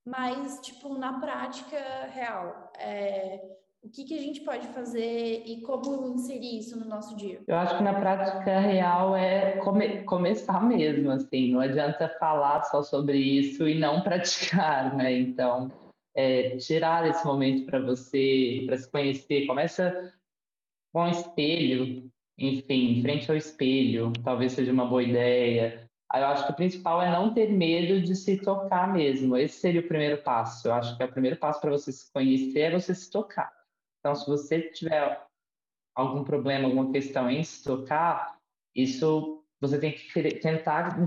mas, 0.08 0.60
tipo, 0.62 0.98
na 0.98 1.20
prática 1.20 1.78
real, 2.14 2.72
é, 2.80 3.57
o 3.84 3.90
que, 3.90 4.04
que 4.04 4.18
a 4.18 4.22
gente 4.22 4.42
pode 4.42 4.68
fazer 4.68 5.44
e 5.46 5.62
como 5.62 6.14
inserir 6.14 6.60
isso 6.60 6.78
no 6.80 6.86
nosso 6.86 7.16
dia? 7.16 7.40
Eu 7.48 7.56
acho 7.56 7.78
que 7.78 7.84
na 7.84 7.94
prática 7.94 8.60
real 8.60 9.16
é 9.16 9.58
come, 9.58 10.04
começar 10.04 10.64
mesmo, 10.64 11.12
assim, 11.12 11.54
não 11.54 11.62
adianta 11.62 12.10
falar 12.20 12.64
só 12.64 12.82
sobre 12.82 13.18
isso 13.18 13.68
e 13.68 13.80
não 13.80 14.02
praticar, 14.04 14.96
né? 14.96 15.14
Então, 15.18 15.72
é, 16.16 16.58
tirar 16.58 17.08
esse 17.08 17.26
momento 17.26 17.66
para 17.66 17.80
você, 17.80 18.64
para 18.66 18.78
se 18.78 18.92
conhecer, 18.92 19.46
começa 19.46 20.14
com 20.92 21.04
o 21.04 21.10
espelho, 21.10 22.10
enfim, 22.38 23.02
frente 23.02 23.30
ao 23.30 23.38
espelho, 23.38 24.12
talvez 24.24 24.54
seja 24.54 24.72
uma 24.72 24.86
boa 24.86 25.04
ideia. 25.04 25.88
Eu 26.14 26.26
acho 26.28 26.46
que 26.46 26.54
o 26.54 26.56
principal 26.56 27.02
é 27.02 27.12
não 27.12 27.34
ter 27.34 27.52
medo 27.52 28.02
de 28.02 28.16
se 28.16 28.38
tocar 28.38 28.94
mesmo. 28.94 29.36
Esse 29.36 29.60
seria 29.60 29.82
o 29.82 29.88
primeiro 29.88 30.22
passo. 30.24 30.68
Eu 30.68 30.74
acho 30.74 30.96
que 30.96 31.04
é 31.04 31.06
o 31.06 31.12
primeiro 31.12 31.36
passo 31.38 31.60
para 31.60 31.70
você 31.70 31.92
se 31.92 32.12
conhecer 32.12 32.60
é 32.60 32.72
você 32.72 32.96
se 32.96 33.12
tocar. 33.12 33.57
Então, 34.08 34.16
se 34.16 34.26
você 34.26 34.62
tiver 34.62 35.22
algum 35.94 36.24
problema, 36.24 36.70
alguma 36.70 36.90
questão 36.94 37.30
em 37.30 37.44
se 37.44 37.62
tocar, 37.62 38.38
isso 38.74 39.44
você 39.60 39.78
tem 39.78 39.92
que 39.92 40.24
tentar 40.40 40.98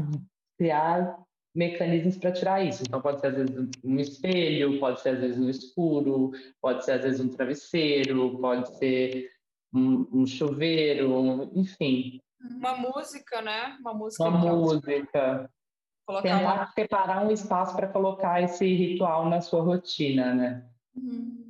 criar 0.59 1.19
mecanismos 1.55 2.19
para 2.19 2.31
tirar 2.31 2.63
isso. 2.63 2.83
Então, 2.83 3.01
pode 3.01 3.23
ser 3.23 3.29
às 3.29 3.37
vezes 3.37 3.71
um 3.83 3.99
espelho, 3.99 4.79
pode 4.79 5.01
ser 5.01 5.11
às 5.11 5.21
vezes 5.21 5.39
um 5.39 5.49
escuro, 5.49 6.33
pode 6.61 6.85
ser 6.85 6.93
às 6.93 7.03
vezes 7.03 7.21
um 7.21 7.31
travesseiro, 7.31 8.39
pode 8.39 8.77
ser 8.77 9.31
um, 9.73 10.07
um 10.13 10.27
chuveiro, 10.27 11.51
enfim. 11.55 12.21
Uma 12.39 12.77
música, 12.77 13.41
né? 13.41 13.79
Uma 13.81 13.95
música. 13.95 14.29
Uma 14.29 14.39
música. 14.39 15.51
Colocar 16.07 16.23
Tentar 16.23 16.55
uma... 16.55 16.67
preparar 16.67 17.27
um 17.27 17.31
espaço 17.31 17.75
para 17.75 17.89
colocar 17.89 18.43
esse 18.43 18.67
ritual 18.75 19.27
na 19.31 19.41
sua 19.41 19.63
rotina, 19.63 20.35
né? 20.35 20.69
Uhum. 20.95 21.50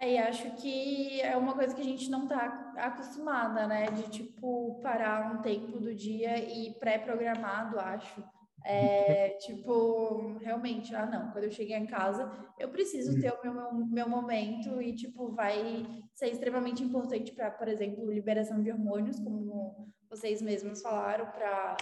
É, 0.00 0.12
e 0.12 0.18
acho 0.18 0.50
que 0.52 1.20
é 1.20 1.36
uma 1.36 1.52
coisa 1.52 1.74
que 1.74 1.82
a 1.82 1.84
gente 1.84 2.10
não 2.10 2.22
está 2.22 2.72
acostumada, 2.78 3.66
né? 3.66 3.84
De, 3.90 4.04
tipo, 4.10 4.80
parar 4.82 5.34
um 5.34 5.42
tempo 5.42 5.78
do 5.78 5.94
dia 5.94 6.38
e 6.38 6.72
pré-programado, 6.78 7.78
acho. 7.78 8.24
É, 8.64 9.36
tipo, 9.44 10.38
realmente, 10.38 10.94
ah, 10.96 11.04
não, 11.04 11.30
quando 11.30 11.44
eu 11.44 11.50
cheguei 11.52 11.76
em 11.76 11.86
casa, 11.86 12.32
eu 12.58 12.70
preciso 12.70 13.20
ter 13.20 13.30
o 13.30 13.42
meu, 13.42 13.74
meu 13.86 14.08
momento 14.08 14.80
e, 14.80 14.94
tipo, 14.94 15.32
vai 15.32 15.86
ser 16.14 16.28
extremamente 16.28 16.82
importante 16.82 17.32
para, 17.32 17.50
por 17.50 17.68
exemplo, 17.68 18.10
liberação 18.10 18.62
de 18.62 18.72
hormônios, 18.72 19.20
como 19.20 19.86
vocês 20.08 20.40
mesmos 20.40 20.80
falaram, 20.80 21.26
para 21.26 21.76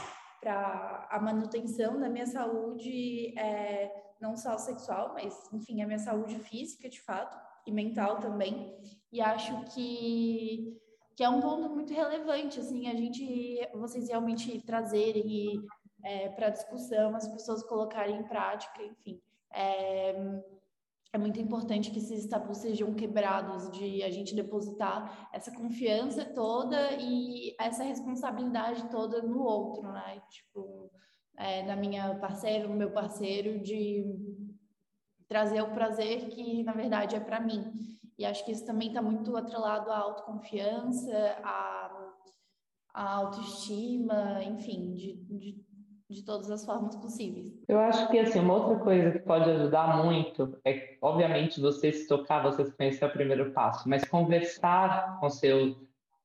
a 1.09 1.21
manutenção 1.21 2.01
da 2.01 2.09
minha 2.09 2.27
saúde, 2.27 3.39
é, 3.39 3.93
não 4.21 4.37
só 4.37 4.59
sexual, 4.59 5.15
mas, 5.15 5.35
enfim, 5.53 5.83
a 5.83 5.87
minha 5.87 6.01
saúde 6.01 6.37
física, 6.41 6.89
de 6.89 7.01
fato 7.01 7.48
e 7.69 7.73
mental 7.73 8.19
também. 8.19 8.75
E 9.13 9.21
acho 9.21 9.65
que, 9.75 10.77
que 11.17 11.23
é 11.23 11.29
um 11.29 11.41
ponto 11.41 11.69
muito 11.69 11.93
relevante, 11.93 12.59
assim, 12.59 12.89
a 12.89 12.95
gente, 12.95 13.69
vocês 13.75 14.09
realmente 14.09 14.61
trazerem 14.63 15.63
é, 16.05 16.29
para 16.31 16.51
discussão, 16.51 17.15
as 17.15 17.29
pessoas 17.29 17.63
colocarem 17.63 18.17
em 18.17 18.25
prática, 18.25 18.83
enfim. 18.83 19.21
É, 19.53 20.15
é 21.13 21.19
muito 21.19 21.41
importante 21.41 21.91
que 21.91 21.99
esses 21.99 22.27
tabus 22.27 22.59
sejam 22.59 22.95
quebrados, 22.95 23.71
de 23.71 24.03
a 24.03 24.11
gente 24.11 24.35
depositar 24.35 25.29
essa 25.33 25.51
confiança 25.51 26.25
toda 26.25 26.93
e 26.93 27.55
essa 27.59 27.83
responsabilidade 27.83 28.91
toda 28.91 29.23
no 29.23 29.43
outro, 29.43 29.91
né? 29.91 30.23
Tipo, 30.31 30.91
é, 31.37 31.63
na 31.63 31.77
minha 31.77 32.15
parceira, 32.17 32.69
no 32.69 32.75
meu 32.75 32.91
parceiro, 32.91 33.59
de 33.61 34.05
trazer 35.29 35.63
o 35.63 35.71
prazer 35.71 36.29
que 36.31 36.63
na 36.65 36.73
verdade 36.73 37.15
é 37.15 37.21
para 37.21 37.41
mim. 37.41 37.73
E 38.19 38.25
acho 38.25 38.45
que 38.45 38.51
isso 38.51 38.67
também 38.67 38.89
está 38.89 39.01
muito 39.01 39.37
atrelado 39.37 39.93
à 39.93 39.99
autoconfiança, 39.99 41.37
à, 41.45 41.91
à 42.93 43.15
autoestima, 43.15 44.43
enfim, 44.43 44.93
de, 44.93 45.15
de, 45.15 45.65
de 46.11 46.25
todas 46.25 46.51
as 46.51 46.65
formas 46.65 46.97
possíveis. 46.97 47.53
Eu 47.69 47.79
acho 47.79 48.11
que 48.11 48.19
assim, 48.19 48.41
uma 48.41 48.55
outra 48.55 48.79
coisa 48.81 49.13
que 49.13 49.21
pode 49.21 49.49
ajudar 49.49 50.05
muito 50.05 50.59
é, 50.65 50.97
obviamente, 51.01 51.61
você 51.61 51.93
se 51.93 52.09
tocar, 52.09 52.43
você 52.43 52.65
se 52.65 52.77
conhecer 52.77 53.05
é 53.05 53.09
o 53.09 53.13
primeiro 53.13 53.53
passo, 53.53 53.89
mas 53.89 54.05
conversar 54.05 55.21
com 55.21 55.31
seu, 55.31 55.77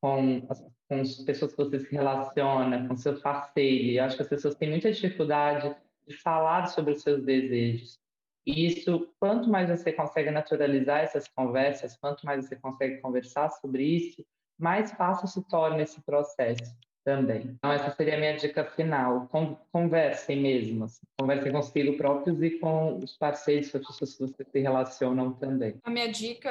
com 0.01 0.41
as, 0.49 0.65
com 0.89 0.99
as 0.99 1.15
pessoas 1.17 1.51
que 1.53 1.63
você 1.63 1.79
se 1.79 1.91
relaciona, 1.91 2.87
com 2.87 2.95
seu 2.95 3.21
parceiro. 3.21 3.99
Eu 3.99 4.03
acho 4.05 4.15
que 4.15 4.23
as 4.23 4.29
pessoas 4.29 4.55
têm 4.55 4.71
muita 4.71 4.91
dificuldade 4.91 5.75
de 6.07 6.17
falar 6.17 6.65
sobre 6.67 6.93
os 6.93 7.03
seus 7.03 7.23
desejos. 7.23 8.02
E 8.45 8.67
isso, 8.67 9.09
quanto 9.19 9.49
mais 9.49 9.69
você 9.69 9.91
consegue 9.91 10.29
naturalizar 10.29 11.01
essas 11.01 11.27
conversas, 11.27 11.95
quanto 11.97 12.25
mais 12.25 12.45
você 12.45 12.55
consegue 12.55 12.99
conversar 13.01 13.49
sobre 13.49 13.83
isso, 13.83 14.25
mais 14.59 14.91
fácil 14.91 15.27
se 15.27 15.41
torna 15.47 15.81
esse 15.81 16.01
processo 16.01 16.75
também. 17.03 17.55
Então, 17.57 17.71
essa 17.71 17.91
seria 17.91 18.15
a 18.15 18.19
minha 18.19 18.35
dica 18.35 18.63
final. 18.63 19.29
Conversem 19.71 20.41
mesmo, 20.41 20.85
assim. 20.85 21.01
conversem 21.19 21.51
consigo 21.51 21.97
próprios 21.97 22.41
e 22.41 22.51
com 22.51 22.97
os 22.97 23.17
parceiros, 23.17 23.71
com 23.71 23.77
as 23.77 23.99
pessoas 23.99 24.31
que 24.31 24.37
você 24.37 24.43
se 24.43 24.59
relacionam 24.59 25.33
também. 25.33 25.75
A 25.83 25.89
minha 25.89 26.09
dica 26.11 26.49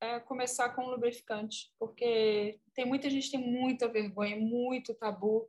é, 0.00 0.20
começar 0.20 0.70
com 0.70 0.86
lubrificante, 0.86 1.70
porque 1.78 2.58
tem 2.74 2.84
muita 2.84 3.08
gente 3.08 3.30
tem 3.30 3.40
muita 3.40 3.88
vergonha, 3.88 4.36
muito 4.36 4.94
tabu 4.94 5.48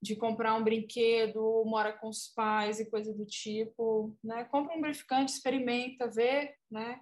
de 0.00 0.14
comprar 0.14 0.54
um 0.54 0.62
brinquedo, 0.62 1.64
mora 1.66 1.92
com 1.92 2.08
os 2.08 2.28
pais 2.28 2.78
e 2.78 2.88
coisa 2.88 3.12
do 3.12 3.26
tipo, 3.26 4.16
né? 4.22 4.44
Compra 4.44 4.72
um 4.72 4.76
lubrificante, 4.76 5.32
experimenta, 5.32 6.08
vê, 6.08 6.54
né? 6.70 7.00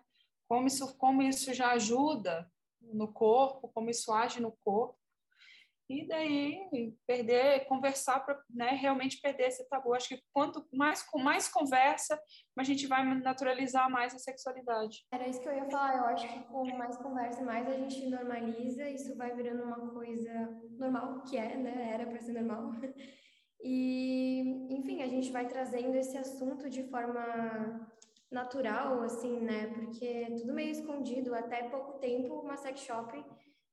Como 0.49 0.67
isso, 0.67 0.97
como 0.97 1.23
isso 1.23 1.53
já 1.53 1.73
ajuda 1.73 2.51
no 2.81 3.13
corpo, 3.13 3.69
como 3.69 3.91
isso 3.91 4.13
age 4.13 4.41
no 4.41 4.53
corpo. 4.65 4.97
E 5.89 6.07
daí 6.07 6.97
perder, 7.07 7.67
conversar 7.67 8.19
para 8.21 8.41
né, 8.51 8.71
realmente 8.71 9.21
perder 9.21 9.49
esse 9.49 9.69
tabu. 9.69 9.95
Acho 9.95 10.09
que 10.09 10.23
quanto 10.33 10.67
mais 10.73 11.03
com 11.03 11.19
mais 11.19 11.47
conversa, 11.49 12.21
a 12.59 12.65
gente 12.65 12.89
vai 12.89 13.05
naturalizar 13.21 13.89
mais 13.89 14.13
a 14.13 14.19
sexualidade. 14.19 15.07
Era 15.13 15.29
isso 15.29 15.41
que 15.41 15.49
eu 15.49 15.55
ia 15.55 15.71
falar. 15.71 15.97
Eu 15.97 16.05
acho 16.07 16.27
que 16.27 16.41
com 16.45 16.65
mais 16.77 16.97
conversa, 16.97 17.45
mais 17.45 17.69
a 17.69 17.75
gente 17.75 18.05
normaliza. 18.09 18.89
Isso 18.91 19.17
vai 19.17 19.33
virando 19.35 19.63
uma 19.63 19.91
coisa 19.91 20.33
normal, 20.77 21.23
que 21.23 21.37
é, 21.37 21.57
né? 21.57 21.91
Era 21.93 22.07
para 22.07 22.21
ser 22.21 22.33
normal. 22.33 22.73
E, 23.63 24.67
enfim, 24.71 25.03
a 25.03 25.09
gente 25.09 25.31
vai 25.31 25.47
trazendo 25.47 25.97
esse 25.97 26.17
assunto 26.19 26.69
de 26.69 26.83
forma 26.85 27.89
natural, 28.31 29.03
assim, 29.03 29.41
né? 29.41 29.69
Porque 29.69 30.05
é 30.05 30.31
tudo 30.37 30.53
meio 30.53 30.71
escondido. 30.71 31.35
Até 31.35 31.69
pouco 31.69 31.99
tempo, 31.99 32.41
uma 32.41 32.57
sex 32.57 32.81
shop 32.81 33.25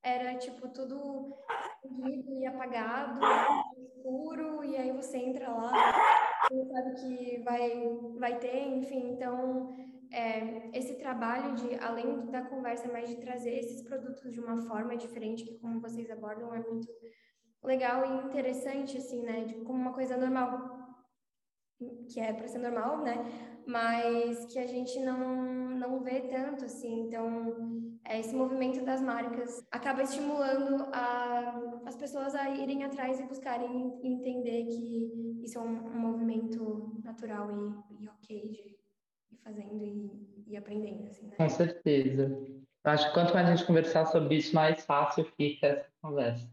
era 0.03 0.35
tipo 0.35 0.67
tudo 0.69 1.33
escondido 1.83 2.37
e 2.37 2.45
apagado, 2.45 3.19
escuro, 3.77 4.63
e 4.63 4.75
aí 4.75 4.91
você 4.91 5.17
entra 5.17 5.49
lá, 5.49 5.71
você 6.49 6.65
sabe 6.65 6.93
que 6.95 7.43
vai, 7.43 7.83
vai 8.19 8.37
ter, 8.39 8.67
enfim. 8.67 9.13
Então, 9.13 9.73
é, 10.11 10.69
esse 10.77 10.95
trabalho 10.95 11.55
de, 11.55 11.75
além 11.75 12.25
da 12.29 12.41
conversa, 12.43 12.91
mais 12.91 13.09
de 13.09 13.15
trazer 13.15 13.57
esses 13.57 13.81
produtos 13.81 14.31
de 14.33 14.39
uma 14.39 14.61
forma 14.67 14.95
diferente, 14.97 15.45
que 15.45 15.57
como 15.59 15.79
vocês 15.79 16.09
abordam, 16.11 16.53
é 16.53 16.59
muito 16.59 16.87
legal 17.63 18.05
e 18.05 18.27
interessante, 18.27 18.97
assim, 18.97 19.23
né? 19.23 19.45
De, 19.45 19.55
como 19.61 19.79
uma 19.79 19.93
coisa 19.93 20.17
normal. 20.17 20.92
Que 22.09 22.19
é 22.19 22.33
para 22.33 22.47
ser 22.47 22.59
normal, 22.59 23.03
né? 23.03 23.15
Mas 23.65 24.45
que 24.45 24.59
a 24.59 24.67
gente 24.67 24.99
não, 24.99 25.69
não 25.77 26.01
vê 26.01 26.21
tanto, 26.21 26.65
assim. 26.65 27.07
Então, 27.07 27.99
é, 28.05 28.19
esse 28.19 28.35
movimento 28.35 28.83
das 28.83 29.01
marcas 29.01 29.65
acaba 29.71 30.03
estimulando 30.03 30.89
a, 30.93 31.81
as 31.85 31.95
pessoas 31.95 32.35
a 32.35 32.49
irem 32.49 32.83
atrás 32.83 33.19
e 33.19 33.23
buscarem 33.23 33.99
entender 34.03 34.65
que 34.65 35.41
isso 35.43 35.57
é 35.57 35.61
um, 35.61 35.87
um 35.87 35.99
movimento 35.99 37.01
natural 37.03 37.49
e, 37.51 38.03
e 38.03 38.07
ok 38.09 38.49
de 38.49 38.61
ir 39.33 39.37
fazendo 39.43 39.83
e, 39.83 40.43
e 40.47 40.57
aprendendo, 40.57 41.07
assim, 41.07 41.27
né? 41.27 41.35
Com 41.37 41.49
certeza. 41.49 42.31
Acho 42.83 43.07
que 43.07 43.13
quanto 43.13 43.33
mais 43.33 43.47
a 43.47 43.55
gente 43.55 43.65
conversar 43.65 44.05
sobre 44.07 44.35
isso, 44.35 44.53
mais 44.53 44.85
fácil 44.85 45.23
fica 45.37 45.67
essa 45.67 45.89
conversa. 46.01 46.49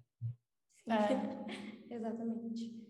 É. 0.86 1.60
Exatamente. 1.92 2.89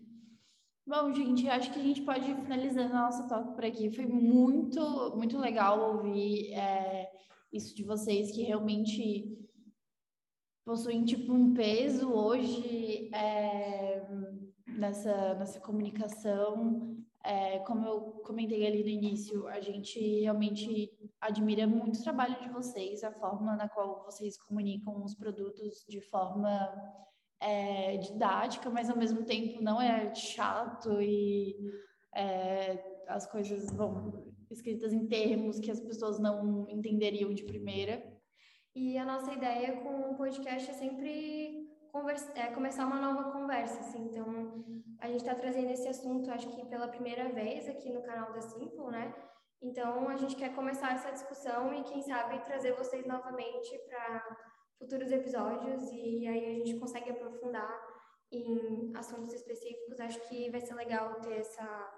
Bom, 0.91 1.13
gente, 1.13 1.47
acho 1.47 1.71
que 1.71 1.79
a 1.79 1.83
gente 1.83 2.01
pode 2.01 2.25
finalizando 2.25 2.93
a 2.93 3.03
nossa 3.03 3.25
toca 3.25 3.53
por 3.53 3.63
aqui. 3.63 3.89
Foi 3.89 4.05
muito, 4.05 5.15
muito 5.15 5.37
legal 5.37 5.95
ouvir 5.95 6.53
é, 6.53 7.09
isso 7.49 7.73
de 7.73 7.81
vocês, 7.81 8.29
que 8.29 8.43
realmente 8.43 9.39
possuem, 10.65 11.05
tipo, 11.05 11.31
um 11.31 11.53
peso 11.53 12.11
hoje 12.11 13.09
é, 13.15 14.05
nessa, 14.67 15.33
nessa 15.35 15.61
comunicação. 15.61 16.97
É, 17.23 17.59
como 17.59 17.87
eu 17.87 18.01
comentei 18.25 18.67
ali 18.67 18.83
no 18.83 18.89
início, 18.89 19.47
a 19.47 19.61
gente 19.61 19.97
realmente 20.19 20.91
admira 21.21 21.65
muito 21.65 21.99
o 21.99 22.03
trabalho 22.03 22.37
de 22.41 22.49
vocês, 22.49 23.01
a 23.01 23.13
forma 23.13 23.55
na 23.55 23.69
qual 23.69 24.03
vocês 24.03 24.37
comunicam 24.37 25.01
os 25.05 25.15
produtos 25.15 25.85
de 25.87 26.01
forma 26.01 26.69
é, 27.41 27.97
didática, 27.97 28.69
mas 28.69 28.89
ao 28.89 28.95
mesmo 28.95 29.25
tempo 29.25 29.61
não 29.61 29.81
é 29.81 30.13
chato 30.13 31.01
e 31.01 31.55
é, 32.15 33.03
as 33.07 33.25
coisas 33.25 33.71
vão 33.71 34.31
escritas 34.49 34.93
em 34.93 35.07
termos 35.07 35.59
que 35.59 35.71
as 35.71 35.79
pessoas 35.79 36.19
não 36.19 36.69
entenderiam 36.69 37.33
de 37.33 37.43
primeira. 37.43 38.03
E 38.75 38.97
a 38.97 39.05
nossa 39.05 39.33
ideia 39.33 39.81
com 39.81 40.11
o 40.11 40.15
podcast 40.15 40.69
é 40.69 40.73
sempre 40.73 41.67
conversa, 41.91 42.31
é 42.39 42.47
começar 42.51 42.85
uma 42.85 43.01
nova 43.01 43.31
conversa, 43.31 43.79
assim. 43.79 44.05
Então, 44.05 44.63
a 44.99 45.07
gente 45.07 45.21
está 45.21 45.35
trazendo 45.35 45.71
esse 45.71 45.87
assunto, 45.87 46.31
acho 46.31 46.49
que 46.49 46.65
pela 46.65 46.87
primeira 46.87 47.29
vez 47.29 47.67
aqui 47.67 47.91
no 47.91 48.01
canal 48.03 48.31
da 48.31 48.41
Simple, 48.41 48.91
né? 48.91 49.13
Então, 49.61 50.07
a 50.07 50.15
gente 50.15 50.35
quer 50.35 50.53
começar 50.55 50.93
essa 50.93 51.11
discussão 51.11 51.73
e, 51.73 51.83
quem 51.83 52.01
sabe, 52.01 52.43
trazer 52.43 52.73
vocês 52.73 53.05
novamente 53.05 53.77
para 53.87 54.37
futuros 54.81 55.11
episódios 55.11 55.91
e 55.91 56.27
aí 56.27 56.45
a 56.45 56.53
gente 56.55 56.79
consegue 56.79 57.11
aprofundar 57.11 57.71
em 58.31 58.91
assuntos 58.95 59.31
específicos. 59.33 59.99
Acho 59.99 60.19
que 60.27 60.49
vai 60.49 60.59
ser 60.59 60.73
legal 60.73 61.21
ter 61.21 61.37
essa 61.37 61.97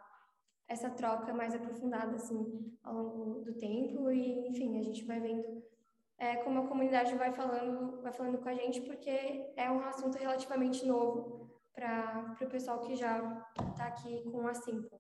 essa 0.66 0.90
troca 0.90 1.34
mais 1.34 1.54
aprofundada 1.54 2.16
assim 2.16 2.74
ao 2.84 2.96
longo 2.96 3.42
do 3.42 3.54
tempo 3.54 4.10
e 4.10 4.48
enfim 4.48 4.80
a 4.80 4.82
gente 4.82 5.04
vai 5.04 5.20
vendo 5.20 5.62
é, 6.18 6.38
como 6.38 6.62
a 6.62 6.68
comunidade 6.68 7.14
vai 7.16 7.34
falando 7.34 8.02
vai 8.02 8.14
falando 8.14 8.38
com 8.38 8.48
a 8.48 8.54
gente 8.54 8.80
porque 8.82 9.54
é 9.58 9.70
um 9.70 9.82
assunto 9.82 10.18
relativamente 10.18 10.86
novo 10.86 11.52
para 11.74 12.38
o 12.42 12.46
pessoal 12.48 12.80
que 12.80 12.96
já 12.96 13.46
está 13.72 13.88
aqui 13.88 14.24
com 14.32 14.48
a 14.48 14.54
Simple. 14.54 15.00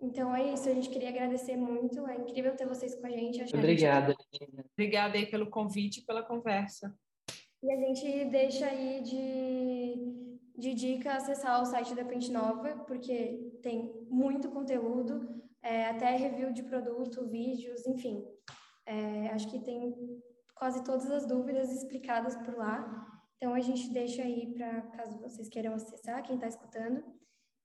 Então 0.00 0.34
é 0.34 0.52
isso, 0.52 0.68
a 0.68 0.74
gente 0.74 0.90
queria 0.90 1.10
agradecer 1.10 1.56
muito, 1.56 2.06
é 2.08 2.16
incrível 2.16 2.56
ter 2.56 2.66
vocês 2.66 2.94
com 2.94 3.06
a 3.06 3.10
gente. 3.10 3.42
Obrigada. 3.54 4.14
Gente... 4.32 4.66
Obrigada 4.72 5.16
aí 5.16 5.26
pelo 5.26 5.48
convite 5.48 6.00
e 6.00 6.04
pela 6.04 6.24
conversa. 6.24 6.92
E 7.62 7.72
a 7.72 7.76
gente 7.76 8.24
deixa 8.24 8.66
aí 8.66 9.00
de, 9.02 10.38
de 10.58 10.74
dica 10.74 11.14
acessar 11.14 11.62
o 11.62 11.66
site 11.66 11.94
da 11.94 12.04
Pente 12.04 12.32
Nova, 12.32 12.76
porque 12.88 13.58
tem 13.62 14.04
muito 14.10 14.50
conteúdo, 14.50 15.40
é, 15.62 15.86
até 15.86 16.16
review 16.16 16.52
de 16.52 16.64
produto, 16.64 17.28
vídeos, 17.28 17.86
enfim. 17.86 18.24
É, 18.84 19.28
acho 19.28 19.48
que 19.48 19.60
tem 19.60 19.94
quase 20.56 20.82
todas 20.82 21.08
as 21.10 21.24
dúvidas 21.24 21.72
explicadas 21.72 22.34
por 22.36 22.56
lá. 22.56 23.06
Então 23.36 23.54
a 23.54 23.60
gente 23.60 23.92
deixa 23.92 24.22
aí 24.22 24.52
para 24.54 24.82
caso 24.96 25.20
vocês 25.20 25.48
queiram 25.48 25.74
acessar, 25.74 26.22
quem 26.24 26.34
está 26.34 26.48
escutando. 26.48 27.02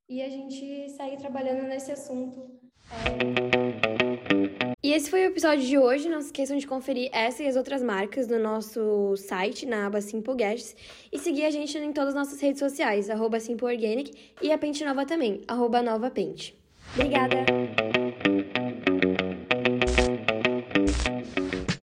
E 0.07 0.21
a 0.21 0.29
gente 0.29 0.89
segue 0.89 1.17
trabalhando 1.17 1.67
nesse 1.67 1.91
assunto. 1.91 2.59
É... 2.91 3.66
E 4.83 4.93
esse 4.93 5.09
foi 5.09 5.21
o 5.21 5.29
episódio 5.29 5.65
de 5.65 5.77
hoje. 5.77 6.07
Não 6.07 6.21
se 6.21 6.27
esqueçam 6.27 6.57
de 6.57 6.67
conferir 6.67 7.09
essa 7.11 7.41
e 7.41 7.47
as 7.47 7.55
outras 7.55 7.81
marcas 7.81 8.27
no 8.27 8.37
nosso 8.37 9.15
site, 9.17 9.65
na 9.65 9.87
aba 9.87 10.01
Simple 10.01 10.35
Guests, 10.35 10.75
e 11.11 11.17
seguir 11.17 11.45
a 11.45 11.51
gente 11.51 11.77
em 11.77 11.91
todas 11.91 12.09
as 12.09 12.15
nossas 12.15 12.39
redes 12.39 12.59
sociais, 12.59 13.09
arroba 13.09 13.39
Simple 13.39 13.65
Organic, 13.65 14.11
e 14.41 14.51
a 14.51 14.57
Pente 14.57 14.85
Nova 14.85 15.05
também, 15.05 15.41
arroba 15.47 15.81
Nova 15.81 16.11
Pente. 16.11 16.55
Obrigada! 16.93 17.86